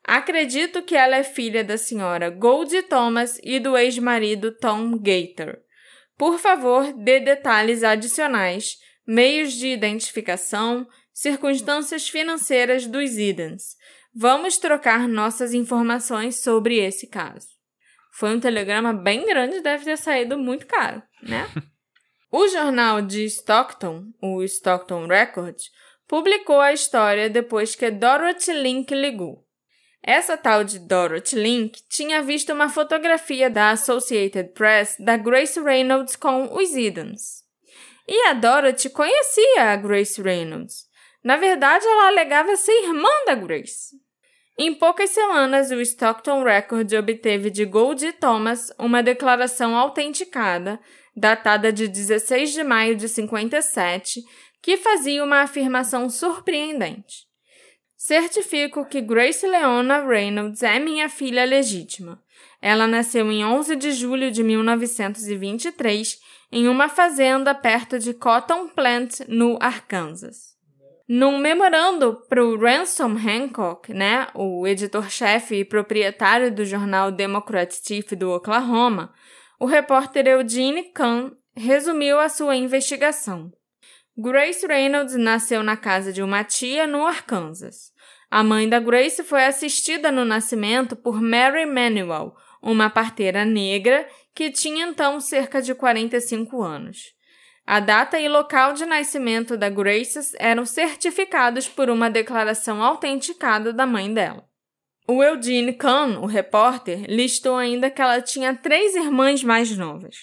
[0.07, 2.29] Acredito que ela é filha da Sra.
[2.29, 5.59] Goldie Thomas e do ex-marido Tom Gator.
[6.17, 13.75] Por favor, dê detalhes adicionais, meios de identificação, circunstâncias financeiras dos Edens.
[14.15, 17.49] Vamos trocar nossas informações sobre esse caso.
[18.13, 21.47] Foi um telegrama bem grande, deve ter saído muito caro, né?
[22.29, 25.55] O jornal de Stockton, o Stockton Record,
[26.05, 29.46] publicou a história depois que Dorothy Link ligou.
[30.03, 36.15] Essa tal de Dorothy Link tinha visto uma fotografia da Associated Press da Grace Reynolds
[36.15, 37.43] com os Edens.
[38.07, 40.87] E a Dorothy conhecia a Grace Reynolds.
[41.23, 43.95] Na verdade, ela alegava ser irmã da Grace.
[44.57, 50.79] Em poucas semanas, o Stockton Record obteve de Goldie Thomas uma declaração autenticada
[51.15, 54.21] datada de 16 de maio de 57,
[54.61, 57.26] que fazia uma afirmação surpreendente.
[58.07, 62.23] Certifico que Grace Leona Reynolds é minha filha legítima.
[62.61, 66.17] Ela nasceu em 11 de julho de 1923
[66.49, 70.55] em uma fazenda perto de Cotton Plant, no Arkansas.
[71.05, 78.09] Num memorando para o Ransom Hancock, né, o editor-chefe e proprietário do jornal Democrat Chief
[78.13, 79.13] do Oklahoma,
[79.59, 83.51] o repórter Eugene Kahn resumiu a sua investigação.
[84.19, 87.91] Grace Reynolds nasceu na casa de uma tia no Arkansas.
[88.31, 94.49] A mãe da Grace foi assistida no nascimento por Mary Manuel, uma parteira negra que
[94.49, 97.13] tinha então cerca de 45 anos.
[97.63, 103.85] A data e local de nascimento da Grace eram certificados por uma declaração autenticada da
[103.85, 104.47] mãe dela.
[105.07, 110.15] O Eugene Kahn, o repórter, listou ainda que ela tinha três irmãs mais novas.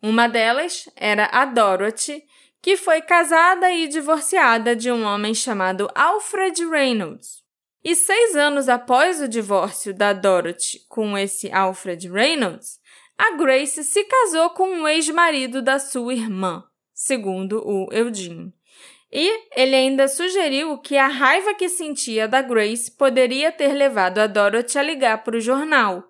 [0.00, 2.22] Uma delas era a Dorothy,
[2.66, 7.44] que foi casada e divorciada de um homem chamado Alfred Reynolds.
[7.84, 12.80] E seis anos após o divórcio da Dorothy com esse Alfred Reynolds,
[13.16, 18.52] a Grace se casou com um ex-marido da sua irmã, segundo o Eugene.
[19.12, 24.26] E ele ainda sugeriu que a raiva que sentia da Grace poderia ter levado a
[24.26, 26.02] Dorothy a ligar para o jornal.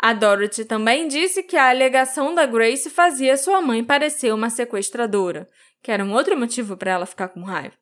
[0.00, 5.48] A Dorothy também disse que a alegação da Grace fazia sua mãe parecer uma sequestradora,
[5.86, 7.76] que era um outro motivo para ela ficar com raiva.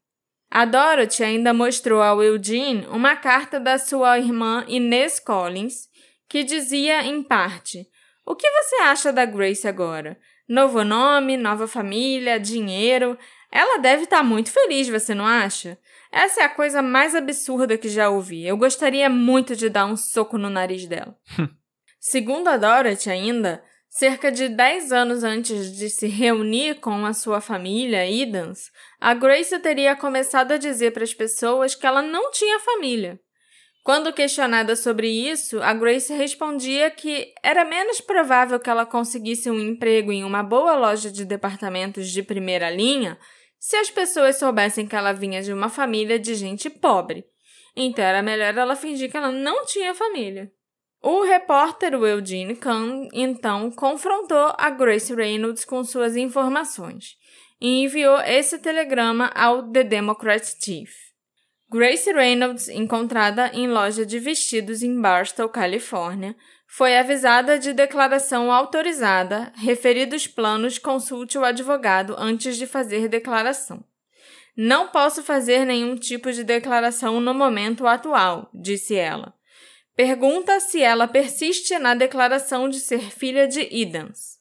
[0.51, 5.89] A Dorothy ainda mostrou ao Eugene uma carta da sua irmã Inês Collins,
[6.29, 7.89] que dizia, em parte,
[8.27, 10.19] O que você acha da Grace agora?
[10.47, 13.17] Novo nome, nova família, dinheiro.
[13.51, 15.79] Ela deve estar tá muito feliz, você não acha?
[16.13, 18.47] Essa é a coisa mais absurda que já ouvi.
[18.47, 21.17] Eu gostaria muito de dar um soco no nariz dela.
[21.99, 23.65] Segundo a Dorothy, ainda,
[23.95, 29.57] cerca de 10 anos antes de se reunir com a sua família, Edens, a Grace
[29.61, 33.21] teria começado a dizer para as pessoas que ela não tinha família.
[33.85, 39.61] Quando questionada sobre isso, a Grace respondia que era menos provável que ela conseguisse um
[39.61, 43.17] emprego em uma boa loja de departamentos de primeira linha
[43.61, 47.25] se as pessoas soubessem que ela vinha de uma família de gente pobre.
[47.77, 50.51] Então era melhor ela fingir que ela não tinha família.
[51.07, 57.19] O repórter Eugene Kahn, então, confrontou a Grace Reynolds com suas informações
[57.61, 60.91] e enviou esse telegrama ao The Democrat Chief.
[61.71, 66.35] Grace Reynolds, encontrada em loja de vestidos em Barstow, Califórnia,
[66.67, 73.85] foi avisada de declaração autorizada, referidos planos consulte o advogado antes de fazer declaração.
[74.57, 79.35] Não posso fazer nenhum tipo de declaração no momento atual, disse ela.
[79.97, 84.39] Pergunta se ela persiste na declaração de ser filha de Edens.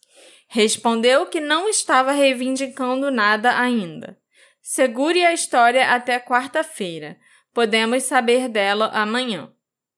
[0.47, 4.18] Respondeu que não estava reivindicando nada ainda.
[4.62, 7.18] Segure a história até quarta-feira.
[7.54, 9.51] Podemos saber dela amanhã.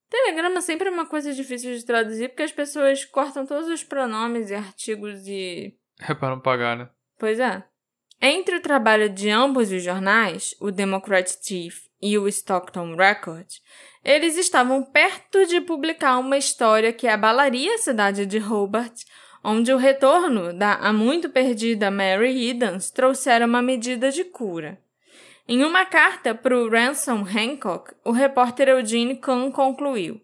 [0.10, 4.49] Telegrama sempre é uma coisa difícil de traduzir porque as pessoas cortam todos os pronomes
[4.49, 5.78] e artigos e.
[5.99, 6.89] É para não pagar, né?
[7.18, 7.64] Pois é.
[8.22, 13.47] Entre o trabalho de ambos os jornais, o Democrat Chief e o Stockton Record,
[14.06, 19.01] eles estavam perto de publicar uma história que abalaria a cidade de Hobart,
[19.43, 24.78] onde o retorno da há muito perdida Mary Edens trouxera uma medida de cura.
[25.47, 30.22] Em uma carta para o Ransom Hancock, o repórter Eugene Kahn concluiu: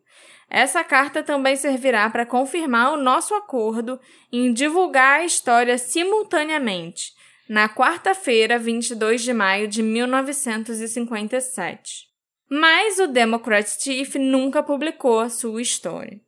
[0.47, 3.99] Essa carta também servirá para confirmar o nosso acordo
[4.31, 7.13] em divulgar a história simultaneamente,
[7.49, 12.10] na quarta-feira, 22 de maio de 1957.
[12.53, 16.19] Mas o Democrat Chief nunca publicou a sua história.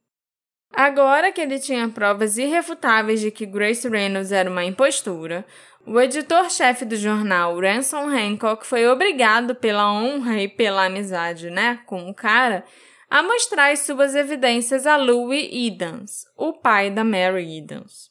[0.74, 5.45] Agora que ele tinha provas irrefutáveis de que Grace Reynolds era uma impostura,
[5.86, 12.09] o editor-chefe do jornal, Ransom Hancock, foi obrigado pela honra e pela amizade, né, com
[12.09, 12.63] o cara,
[13.09, 18.09] a mostrar as suas evidências a Louis Edens, o pai da Mary Edens.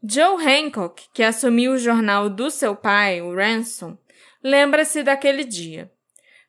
[0.00, 3.98] Joe Hancock, que assumiu o jornal do seu pai, o Ransom,
[4.40, 5.90] lembra-se daquele dia.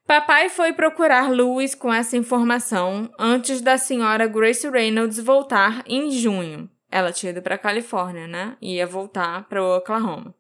[0.06, 6.70] Papai foi procurar Louis com essa informação antes da senhora Grace Reynolds voltar em junho.
[6.92, 8.58] Ela tinha ido para Califórnia, né?
[8.62, 10.36] Ia voltar para Oklahoma.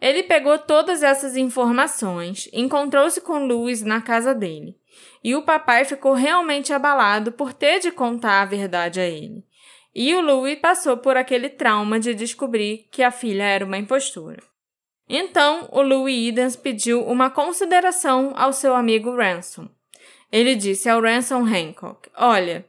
[0.00, 4.76] Ele pegou todas essas informações, encontrou-se com Louis na casa dele.
[5.24, 9.44] E o papai ficou realmente abalado por ter de contar a verdade a ele.
[9.94, 14.42] E o Louis passou por aquele trauma de descobrir que a filha era uma impostura.
[15.08, 19.68] Então, o Louis Edens pediu uma consideração ao seu amigo Ransom.
[20.32, 22.66] Ele disse ao Ransom Hancock: Olha,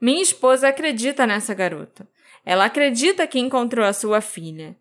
[0.00, 2.06] minha esposa acredita nessa garota.
[2.44, 4.76] Ela acredita que encontrou a sua filha.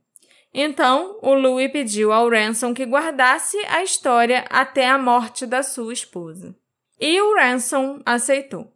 [0.54, 5.94] Então, o Louis pediu ao Ransom que guardasse a história até a morte da sua
[5.94, 6.56] esposa.
[7.00, 8.74] E o Ransom aceitou.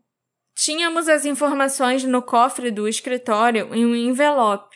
[0.55, 4.70] Tínhamos as informações no cofre do escritório em um envelope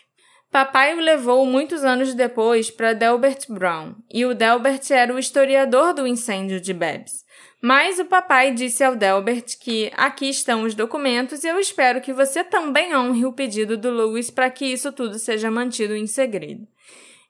[0.55, 5.93] Papai o levou muitos anos depois para Delbert Brown, e o Delbert era o historiador
[5.93, 7.25] do incêndio de Babs.
[7.61, 12.13] Mas o papai disse ao Delbert que aqui estão os documentos e eu espero que
[12.13, 16.65] você também honre o pedido do Lewis para que isso tudo seja mantido em segredo.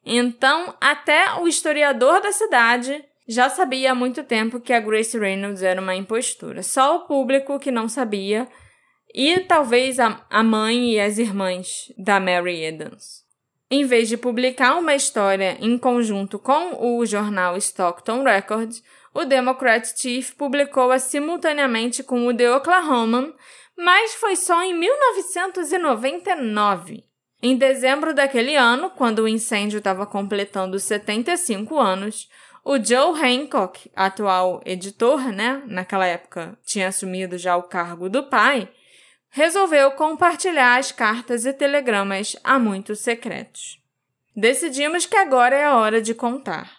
[0.05, 5.63] Então, até o historiador da cidade já sabia há muito tempo que a Grace Reynolds
[5.63, 6.61] era uma impostura.
[6.61, 8.47] Só o público que não sabia
[9.17, 13.23] e talvez a, a mãe e as irmãs da Mary Edens.
[13.71, 18.75] Em vez de publicar uma história em conjunto com o jornal Stockton Record,
[19.13, 23.33] o Democrat Chief publicou-a simultaneamente com o The Oklahoman,
[23.77, 27.05] mas foi só em 1999.
[27.41, 32.27] Em dezembro daquele ano, quando o incêndio estava completando 75 anos,
[32.65, 38.67] o Joe Hancock, atual editor, né, naquela época tinha assumido já o cargo do pai,
[39.35, 43.77] resolveu compartilhar as cartas e telegramas há muitos secretos.
[44.33, 46.71] Decidimos que agora é a hora de contar.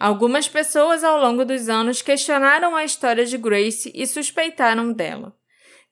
[0.00, 5.32] Algumas pessoas ao longo dos anos questionaram a história de Grace e suspeitaram dela.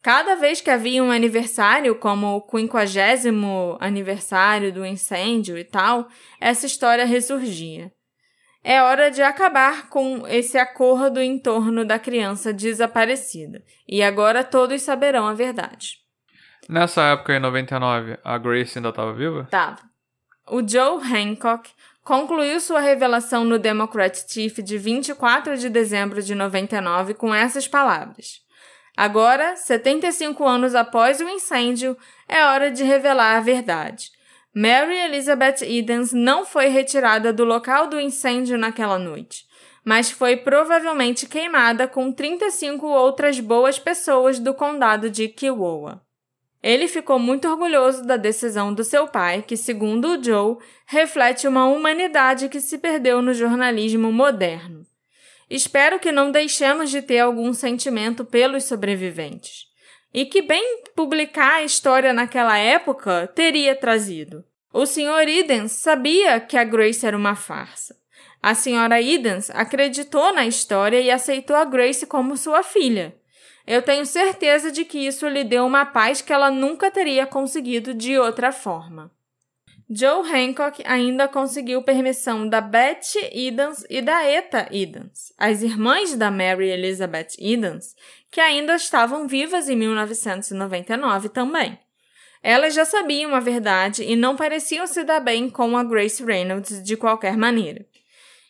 [0.03, 6.09] Cada vez que havia um aniversário, como o quinquagésimo aniversário do incêndio e tal,
[6.41, 7.93] essa história ressurgia.
[8.65, 13.63] É hora de acabar com esse acordo em torno da criança desaparecida.
[13.89, 16.00] E agora todos saberão a verdade.
[16.71, 19.49] Nessa época, em 99, a Grace ainda estava viva?
[19.51, 19.81] Tava.
[20.49, 21.69] O Joe Hancock
[22.05, 28.41] concluiu sua revelação no Democrat Chief de 24 de dezembro de 99 com essas palavras.
[28.97, 31.99] Agora, 75 anos após o incêndio,
[32.29, 34.09] é hora de revelar a verdade.
[34.55, 39.45] Mary Elizabeth Edens não foi retirada do local do incêndio naquela noite,
[39.85, 46.01] mas foi provavelmente queimada com 35 outras boas pessoas do condado de Kiowa.
[46.63, 50.57] Ele ficou muito orgulhoso da decisão do seu pai, que, segundo o Joe,
[50.87, 54.85] reflete uma humanidade que se perdeu no jornalismo moderno.
[55.49, 59.71] Espero que não deixemos de ter algum sentimento pelos sobreviventes
[60.13, 64.45] e que bem publicar a história naquela época teria trazido.
[64.73, 65.29] O Sr.
[65.29, 67.97] Idens sabia que a Grace era uma farsa.
[68.43, 69.01] A Sra.
[69.01, 73.15] Idens acreditou na história e aceitou a Grace como sua filha.
[73.67, 77.95] Eu tenho certeza de que isso lhe deu uma paz que ela nunca teria conseguido
[77.95, 79.11] de outra forma.
[79.93, 86.31] Joe Hancock ainda conseguiu permissão da Betty Edens e da Eta Edens, as irmãs da
[86.31, 87.97] Mary Elizabeth Edens,
[88.31, 91.77] que ainda estavam vivas em 1999 também.
[92.41, 96.83] Elas já sabiam a verdade e não pareciam se dar bem com a Grace Reynolds
[96.85, 97.85] de qualquer maneira.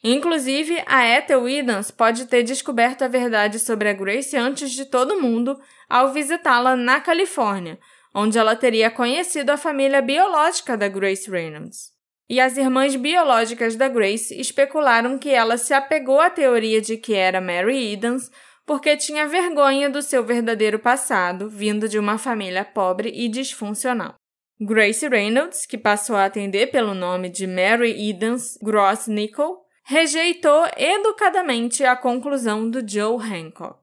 [0.03, 5.21] Inclusive, a Ethel Edens pode ter descoberto a verdade sobre a Grace antes de todo
[5.21, 7.79] mundo ao visitá-la na Califórnia,
[8.15, 11.93] onde ela teria conhecido a família biológica da Grace Reynolds.
[12.31, 17.13] e as irmãs biológicas da Grace especularam que ela se apegou à teoria de que
[17.13, 18.31] era Mary Edens
[18.65, 24.15] porque tinha vergonha do seu verdadeiro passado, vindo de uma família pobre e disfuncional.
[24.61, 29.59] Grace Reynolds, que passou a atender pelo nome de Mary Edens Gross Nickel,
[29.91, 33.81] rejeitou educadamente a conclusão do Joe Hancock.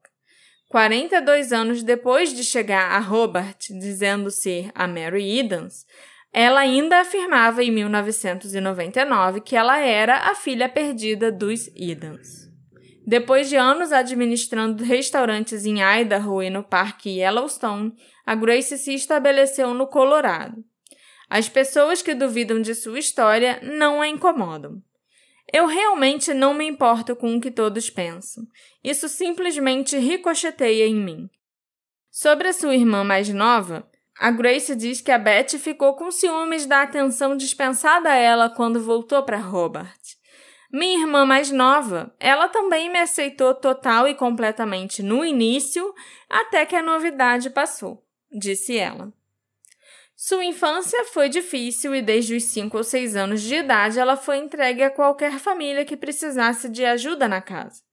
[0.69, 5.85] 42 anos depois de chegar a Hobart dizendo ser a Mary Edens,
[6.31, 12.49] ela ainda afirmava em 1999 que ela era a filha perdida dos Edens.
[13.05, 17.93] Depois de anos administrando restaurantes em Idaho e no Parque Yellowstone,
[18.25, 20.63] a Grace se estabeleceu no Colorado.
[21.29, 24.81] As pessoas que duvidam de sua história não a incomodam.
[25.51, 28.43] Eu realmente não me importo com o que todos pensam.
[28.83, 31.29] Isso simplesmente ricocheteia em mim.
[32.11, 33.89] Sobre a sua irmã mais nova,
[34.19, 38.81] a Grace diz que a Beth ficou com ciúmes da atenção dispensada a ela quando
[38.81, 40.17] voltou para Hobart.
[40.71, 45.93] Minha irmã mais nova, ela também me aceitou total e completamente no início,
[46.29, 49.13] até que a novidade passou, disse ela.
[50.19, 54.37] Sua infância foi difícil e desde os 5 ou 6 anos de idade ela foi
[54.37, 57.83] entregue a qualquer família que precisasse de ajuda na casa.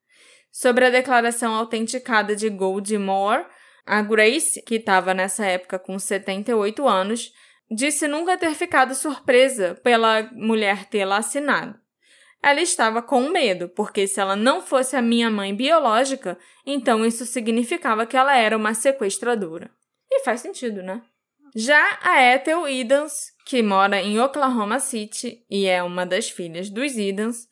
[0.50, 3.44] Sobre a declaração autenticada de Goldie Moore,
[3.84, 7.30] a Grace, que estava nessa época com 78 anos,
[7.70, 11.78] disse nunca ter ficado surpresa pela mulher tê-la assinado.
[12.42, 17.26] Ela estava com medo, porque se ela não fosse a minha mãe biológica, então isso
[17.26, 19.70] significava que ela era uma sequestradora.
[20.10, 21.02] E faz sentido, né?
[21.56, 26.96] Já a Ethel Edens, que mora em Oklahoma City e é uma das filhas dos
[26.96, 27.46] Edens,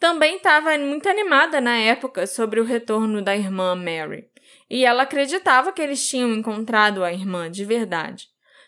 [0.00, 4.28] também estava muito animada na época sobre o retorno da irmã Mary,
[4.68, 8.26] e ela acreditava que eles tinham encontrado a irmã de verdade.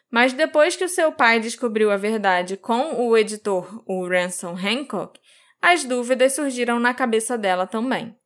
[0.09, 5.19] Mas depois que o seu pai descobriu a verdade com o editor, o Ransom Hancock,
[5.61, 8.17] as dúvidas surgiram na cabeça dela também.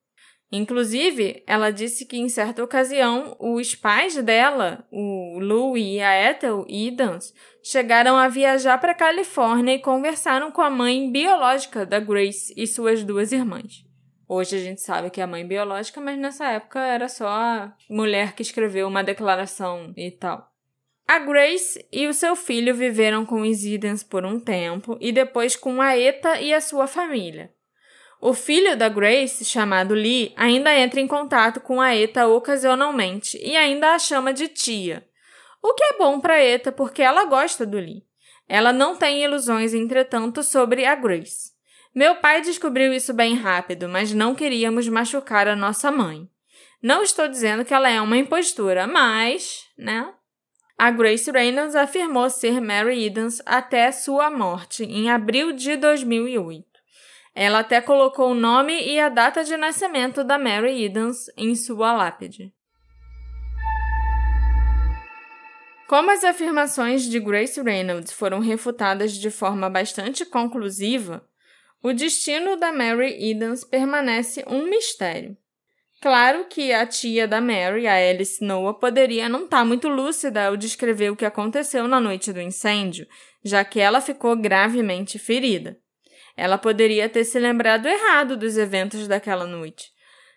[0.53, 6.66] Inclusive, ela disse que em certa ocasião os pais dela, o Lou e a Ethel
[6.68, 7.32] Edens,
[7.62, 12.66] chegaram a viajar para a Califórnia e conversaram com a mãe biológica da Grace e
[12.66, 13.82] suas duas irmãs.
[14.28, 17.74] Hoje a gente sabe que é a mãe biológica, mas nessa época era só a
[17.88, 20.53] mulher que escreveu uma declaração e tal.
[21.09, 25.57] A Grace e o seu filho viveram com os Edens por um tempo e depois
[25.57, 27.50] com a Eta e a sua família.
[28.25, 33.57] O filho da Grace, chamado Lee, ainda entra em contato com a Eta ocasionalmente e
[33.57, 35.05] ainda a chama de tia.
[35.61, 38.05] O que é bom para Eta porque ela gosta do Lee.
[38.49, 41.51] Ela não tem ilusões, entretanto, sobre a Grace.
[41.93, 46.31] Meu pai descobriu isso bem rápido, mas não queríamos machucar a nossa mãe.
[46.81, 50.14] Não estou dizendo que ela é uma impostura, mas, né?
[50.79, 56.72] A Grace Reynolds afirmou ser Mary Edens até sua morte, em abril de 2008.
[57.35, 61.93] Ela até colocou o nome e a data de nascimento da Mary Edens em sua
[61.93, 62.53] lápide.
[65.89, 71.22] Como as afirmações de Grace Reynolds foram refutadas de forma bastante conclusiva,
[71.83, 75.37] o destino da Mary Edens permanece um mistério.
[76.01, 80.47] Claro que a tia da Mary, a Alice Noah, poderia não estar tá muito lúcida
[80.47, 83.07] ao descrever o que aconteceu na noite do incêndio,
[83.45, 85.78] já que ela ficou gravemente ferida.
[86.37, 89.91] Ela poderia ter se lembrado errado dos eventos daquela noite.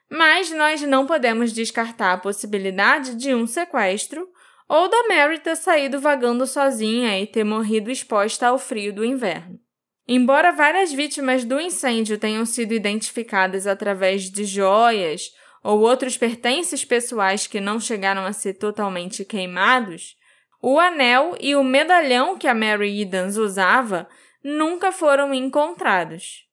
[0.10, 4.28] Mas nós não podemos descartar a possibilidade de um sequestro
[4.68, 9.60] ou da Mary ter saído vagando sozinha e ter morrido exposta ao frio do inverno.
[10.08, 15.32] Embora várias vítimas do incêndio tenham sido identificadas através de joias
[15.64, 20.16] ou outros pertences pessoais que não chegaram a ser totalmente queimados,
[20.62, 24.08] o anel e o medalhão que a Mary Edens usava
[24.46, 26.46] nunca foram encontrados.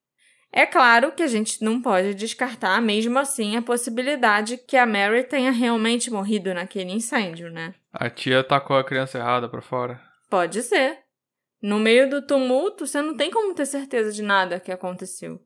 [0.50, 5.24] É claro que a gente não pode descartar, mesmo assim, a possibilidade que a Mary
[5.24, 7.74] tenha realmente morrido naquele incêndio, né?
[7.92, 10.00] A tia tacou a criança errada para fora.
[10.28, 11.00] Pode ser.
[11.60, 15.40] No meio do tumulto, você não tem como ter certeza de nada que aconteceu.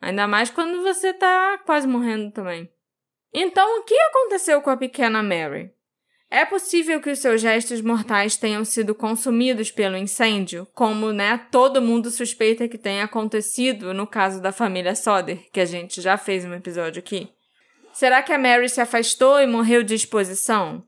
[0.00, 2.70] Ainda mais quando você tá quase morrendo também.
[3.32, 5.72] Então, o que aconteceu com a pequena Mary?
[6.30, 11.82] É possível que os seus gestos mortais tenham sido consumidos pelo incêndio, como, né, todo
[11.82, 16.44] mundo suspeita que tenha acontecido no caso da família Soder, que a gente já fez
[16.44, 17.28] um episódio aqui.
[17.92, 20.84] Será que a Mary se afastou e morreu de exposição?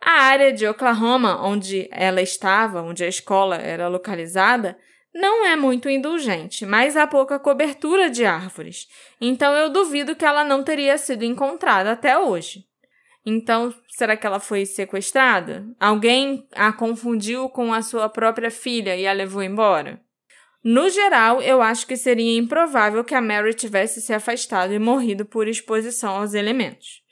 [0.00, 4.78] A área de Oklahoma, onde ela estava, onde a escola era localizada,
[5.14, 8.86] não é muito indulgente, mas há pouca cobertura de árvores.
[9.20, 12.67] Então eu duvido que ela não teria sido encontrada até hoje.
[13.28, 15.66] Então, será que ela foi sequestrada?
[15.78, 20.00] Alguém a confundiu com a sua própria filha e a levou embora?
[20.64, 25.26] No geral, eu acho que seria improvável que a Mary tivesse se afastado e morrido
[25.26, 27.02] por exposição aos elementos.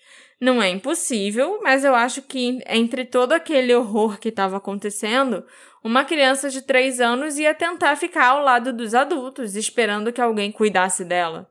[0.40, 5.44] Não é impossível, mas eu acho que entre todo aquele horror que estava acontecendo,
[5.84, 10.50] uma criança de 3 anos ia tentar ficar ao lado dos adultos, esperando que alguém
[10.50, 11.50] cuidasse dela.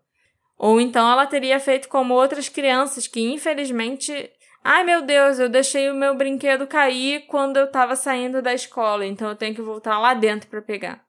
[0.58, 4.32] Ou então ela teria feito como outras crianças que, infelizmente,
[4.68, 9.06] Ai meu Deus, eu deixei o meu brinquedo cair quando eu estava saindo da escola,
[9.06, 11.06] então eu tenho que voltar lá dentro para pegar.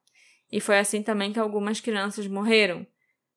[0.51, 2.85] E foi assim também que algumas crianças morreram,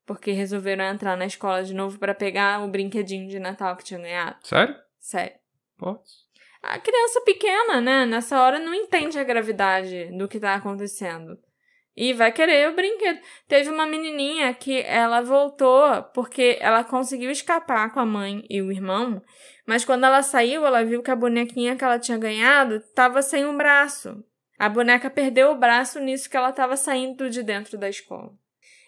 [0.04, 4.02] porque resolveram entrar na escola de novo para pegar o brinquedinho de Natal que tinham
[4.02, 4.36] ganhado.
[4.42, 4.76] Sério?
[4.98, 5.36] Sério.
[5.78, 6.26] Putz.
[6.62, 11.38] A criança pequena, né, nessa hora não entende a gravidade do que tá acontecendo.
[12.02, 13.20] E vai querer o brinquedo.
[13.46, 18.72] Teve uma menininha que ela voltou porque ela conseguiu escapar com a mãe e o
[18.72, 19.20] irmão,
[19.66, 23.44] mas quando ela saiu, ela viu que a bonequinha que ela tinha ganhado estava sem
[23.44, 24.24] um braço.
[24.58, 28.32] A boneca perdeu o braço nisso que ela estava saindo de dentro da escola.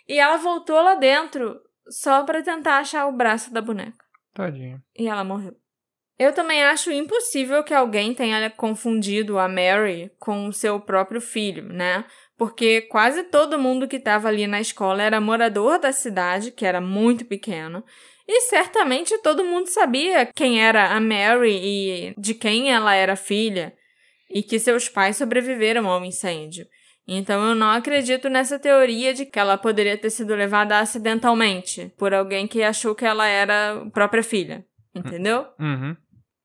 [0.09, 1.61] E ela voltou lá dentro
[1.91, 4.03] só para tentar achar o braço da boneca.
[4.33, 4.83] Tadinha.
[4.99, 5.55] E ela morreu.
[6.19, 11.65] Eu também acho impossível que alguém tenha confundido a Mary com o seu próprio filho,
[11.65, 12.05] né?
[12.37, 16.81] Porque quase todo mundo que estava ali na escola era morador da cidade, que era
[16.81, 17.85] muito pequeno,
[18.27, 23.75] e certamente todo mundo sabia quem era a Mary e de quem ela era filha
[24.31, 26.67] e que seus pais sobreviveram ao incêndio.
[27.07, 32.15] Então eu não acredito nessa teoria de que ela poderia ter sido levada acidentalmente por
[32.15, 34.65] alguém que achou que ela era a própria filha.
[34.95, 35.47] Entendeu?
[35.59, 35.97] Uhum.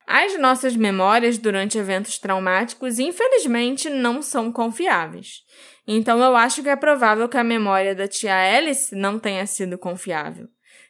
[0.08, 5.42] As nossas memórias durante eventos traumáticos, infelizmente, não são confiáveis.
[5.88, 9.78] Então eu acho que é provável que a memória da tia Alice não tenha sido
[9.78, 10.50] confiável.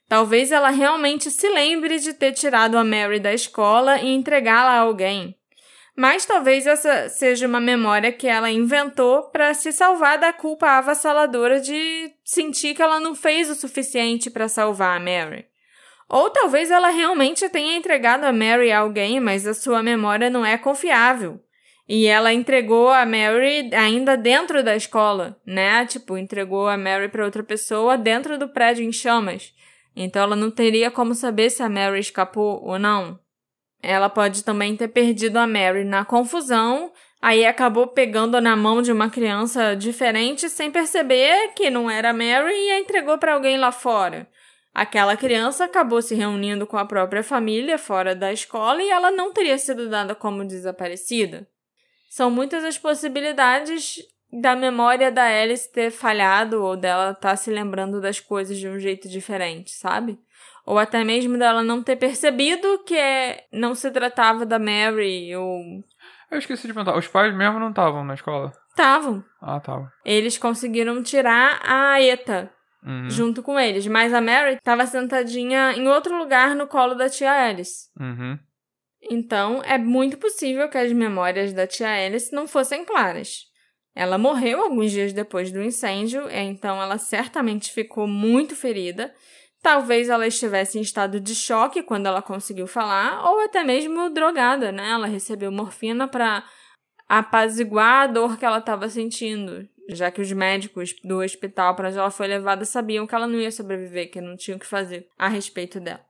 [0.10, 4.80] Talvez ela realmente se lembre de ter tirado a Mary da escola e entregá-la a
[4.80, 5.38] alguém.
[5.96, 11.60] Mas talvez essa seja uma memória que ela inventou para se salvar da culpa avassaladora
[11.60, 15.46] de sentir que ela não fez o suficiente para salvar a Mary.
[16.08, 20.46] Ou talvez ela realmente tenha entregado a Mary a alguém, mas a sua memória não
[20.46, 21.42] é confiável.
[21.88, 25.86] E ela entregou a Mary ainda dentro da escola, né?
[25.86, 29.54] Tipo, entregou a Mary para outra pessoa dentro do prédio em chamas.
[29.96, 33.18] Então ela não teria como saber se a Mary escapou ou não.
[33.82, 38.92] Ela pode também ter perdido a Mary na confusão, aí acabou pegando na mão de
[38.92, 43.58] uma criança diferente sem perceber que não era a Mary e a entregou para alguém
[43.58, 44.28] lá fora.
[44.74, 49.32] Aquela criança acabou se reunindo com a própria família fora da escola e ela não
[49.32, 51.48] teria sido dada como desaparecida.
[52.10, 54.00] São muitas as possibilidades
[54.32, 58.68] da memória da Alice ter falhado ou dela estar tá se lembrando das coisas de
[58.68, 60.20] um jeito diferente, sabe?
[60.66, 62.98] Ou até mesmo dela não ter percebido que
[63.54, 65.62] não se tratava da Mary ou.
[66.30, 68.52] Eu esqueci de perguntar, os pais mesmo não estavam na escola?
[68.70, 69.24] Estavam.
[69.42, 69.88] Ah, estavam.
[70.04, 72.52] Eles conseguiram tirar a Eta
[72.88, 73.10] Uhum.
[73.10, 77.32] junto com eles, mas a Mary estava sentadinha em outro lugar no colo da tia
[77.32, 77.90] Alice.
[78.00, 78.40] Uhum.
[79.10, 83.46] Então, é muito possível que as memórias da tia Alice não fossem claras.
[83.96, 89.14] Ela morreu alguns dias depois do incêndio, então ela certamente ficou muito ferida
[89.62, 94.72] Talvez ela estivesse em estado de choque quando ela conseguiu falar, ou até mesmo drogada,
[94.72, 94.92] né?
[94.92, 96.44] Ela recebeu morfina para
[97.10, 101.98] apaziguar a dor que ela estava sentindo, já que os médicos do hospital para onde
[101.98, 105.08] ela foi levada sabiam que ela não ia sobreviver, que não tinham o que fazer
[105.18, 106.07] a respeito dela.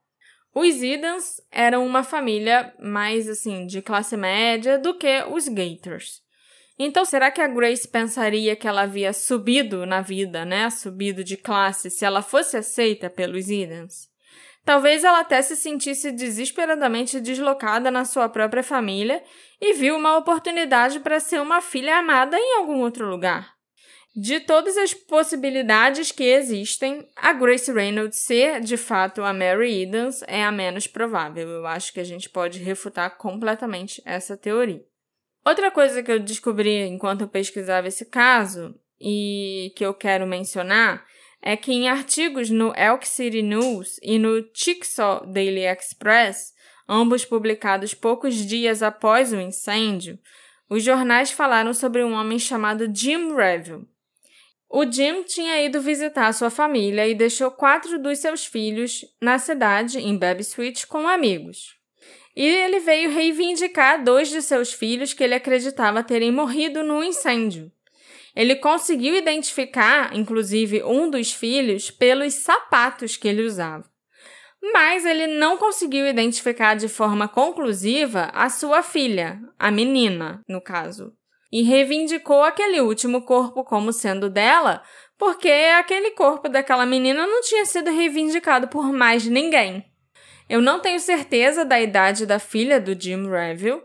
[0.60, 6.24] Os Edens eram uma família mais assim de classe média do que os Gators.
[6.80, 10.68] Então, será que a Grace pensaria que ela havia subido na vida, né?
[10.72, 14.10] Subido de classe se ela fosse aceita pelos Edens?
[14.66, 19.24] Talvez ela até se sentisse desesperadamente deslocada na sua própria família
[19.62, 23.57] e viu uma oportunidade para ser uma filha amada em algum outro lugar.
[24.20, 30.24] De todas as possibilidades que existem, a Grace Reynolds ser de fato a Mary Edens
[30.26, 31.48] é a menos provável.
[31.48, 34.84] Eu acho que a gente pode refutar completamente essa teoria.
[35.46, 41.06] Outra coisa que eu descobri enquanto eu pesquisava esse caso e que eu quero mencionar
[41.40, 46.56] é que em artigos no Elk City News e no Chickasaw Daily Express,
[46.90, 50.18] ambos publicados poucos dias após o incêndio,
[50.68, 53.86] os jornais falaram sobre um homem chamado Jim Revel.
[54.70, 59.98] O Jim tinha ido visitar sua família e deixou quatro dos seus filhos na cidade,
[60.00, 61.78] em Baby Switch, com amigos.
[62.36, 67.72] E ele veio reivindicar dois de seus filhos que ele acreditava terem morrido no incêndio.
[68.36, 73.90] Ele conseguiu identificar, inclusive, um dos filhos pelos sapatos que ele usava.
[74.72, 81.17] Mas ele não conseguiu identificar de forma conclusiva a sua filha, a menina, no caso.
[81.52, 84.84] E reivindicou aquele último corpo como sendo dela,
[85.18, 89.86] porque aquele corpo daquela menina não tinha sido reivindicado por mais ninguém.
[90.50, 93.82] Eu não tenho certeza da idade da filha do Jim Reville,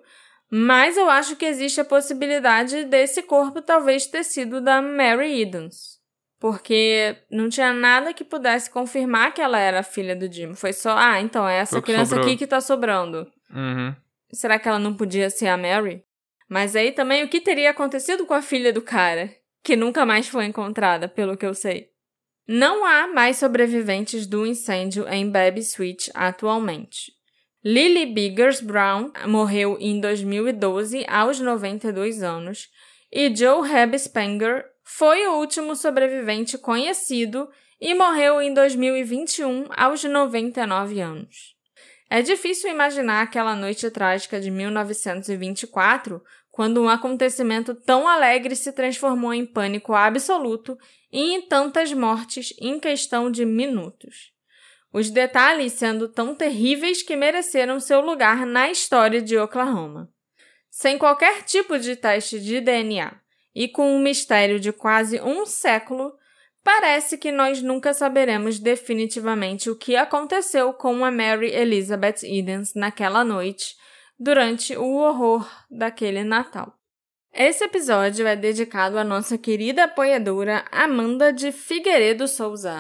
[0.51, 6.01] mas eu acho que existe a possibilidade desse corpo talvez ter sido da Mary Edens.
[6.39, 10.55] Porque não tinha nada que pudesse confirmar que ela era filha do Jim.
[10.55, 12.27] Foi só, ah, então é essa criança sobrou.
[12.27, 13.27] aqui que tá sobrando.
[13.51, 13.95] Uhum.
[14.33, 16.05] Será que ela não podia ser a Mary?
[16.53, 19.35] Mas aí também o que teria acontecido com a filha do cara?
[19.65, 21.89] Que nunca mais foi encontrada, pelo que eu sei.
[22.47, 27.11] Não há mais sobreviventes do incêndio em Baby Sweet atualmente.
[27.65, 32.69] Lily Biggers Brown morreu em 2012 aos 92 anos
[33.11, 37.49] e Joe Hebb Spenger foi o último sobrevivente conhecido
[37.81, 41.52] e morreu em 2021 aos 99 anos.
[42.13, 49.33] É difícil imaginar aquela noite trágica de 1924, quando um acontecimento tão alegre se transformou
[49.33, 50.77] em pânico absoluto
[51.11, 54.33] e em tantas mortes em questão de minutos
[54.93, 60.13] os detalhes sendo tão terríveis que mereceram seu lugar na história de Oklahoma.
[60.71, 63.15] Sem qualquer tipo de teste de DNA
[63.55, 66.13] e com um mistério de quase um século,
[66.63, 73.25] parece que nós nunca saberemos definitivamente o que aconteceu com a Mary Elizabeth Edens naquela
[73.25, 73.77] noite,
[74.19, 76.75] durante o horror daquele Natal.
[77.35, 82.79] Esse episódio é dedicado à nossa querida apoiadora Amanda de Figueiredo Souza.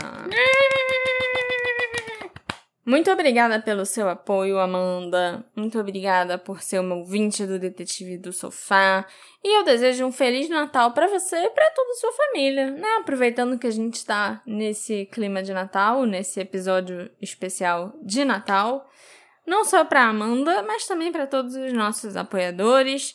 [2.84, 5.44] Muito obrigada pelo seu apoio, Amanda.
[5.54, 9.06] Muito obrigada por ser uma ouvinte do Detetive do Sofá.
[9.42, 12.88] E eu desejo um Feliz Natal para você e para toda a sua família, né?
[12.98, 18.84] Aproveitando que a gente está nesse clima de Natal, nesse episódio especial de Natal.
[19.46, 23.14] Não só para Amanda, mas também para todos os nossos apoiadores.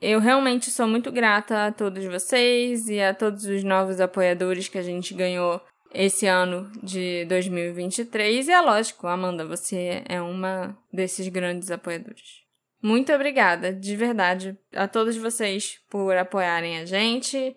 [0.00, 4.78] Eu realmente sou muito grata a todos vocês e a todos os novos apoiadores que
[4.78, 5.60] a gente ganhou
[5.94, 8.48] esse ano de 2023.
[8.48, 12.42] E é lógico, Amanda, você é uma desses grandes apoiadores.
[12.82, 17.54] Muito obrigada, de verdade, a todos vocês por apoiarem a gente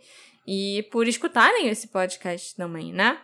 [0.47, 3.19] e por escutarem esse podcast também, né?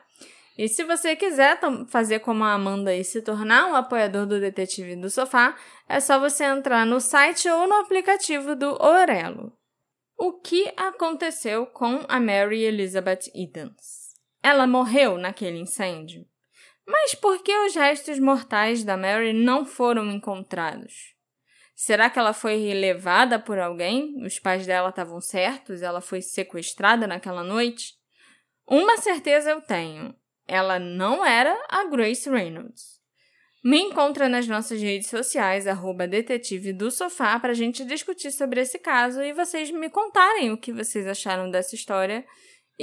[0.57, 4.95] E se você quiser fazer como a Amanda e se tornar um apoiador do Detetive
[4.95, 5.55] do Sofá,
[5.87, 9.53] é só você entrar no site ou no aplicativo do Orelo.
[10.17, 14.00] O que aconteceu com a Mary Elizabeth Edens?
[14.43, 16.25] Ela morreu naquele incêndio.
[16.85, 21.15] Mas por que os restos mortais da Mary não foram encontrados?
[21.75, 24.23] Será que ela foi levada por alguém?
[24.23, 25.81] Os pais dela estavam certos?
[25.81, 27.95] Ela foi sequestrada naquela noite?
[28.67, 30.13] Uma certeza eu tenho:
[30.47, 33.01] ela não era a Grace Reynolds.
[33.63, 38.61] Me encontra nas nossas redes sociais, arroba detetive do sofá, para a gente discutir sobre
[38.61, 42.25] esse caso e vocês me contarem o que vocês acharam dessa história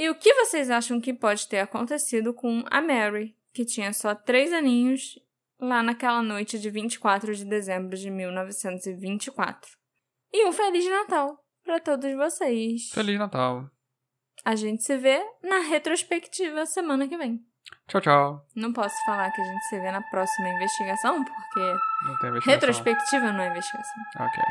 [0.01, 4.15] e o que vocês acham que pode ter acontecido com a Mary, que tinha só
[4.15, 5.19] três aninhos
[5.59, 9.77] lá naquela noite de 24 de dezembro de 1924?
[10.31, 12.89] E um Feliz Natal para todos vocês.
[12.93, 13.69] Feliz Natal.
[14.45, 17.45] A gente se vê na retrospectiva semana que vem.
[17.89, 18.47] Tchau, tchau.
[18.55, 21.59] Não posso falar que a gente se vê na próxima investigação, porque.
[22.05, 22.53] Não tem investigação.
[22.53, 24.03] Retrospectiva não é investigação.
[24.15, 24.43] Ok.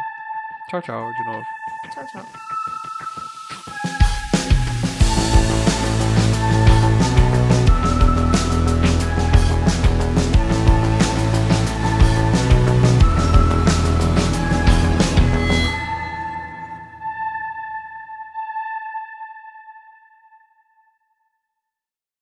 [0.69, 1.47] Tchau, tchau, de novo.
[1.91, 2.88] Tchau, tchau.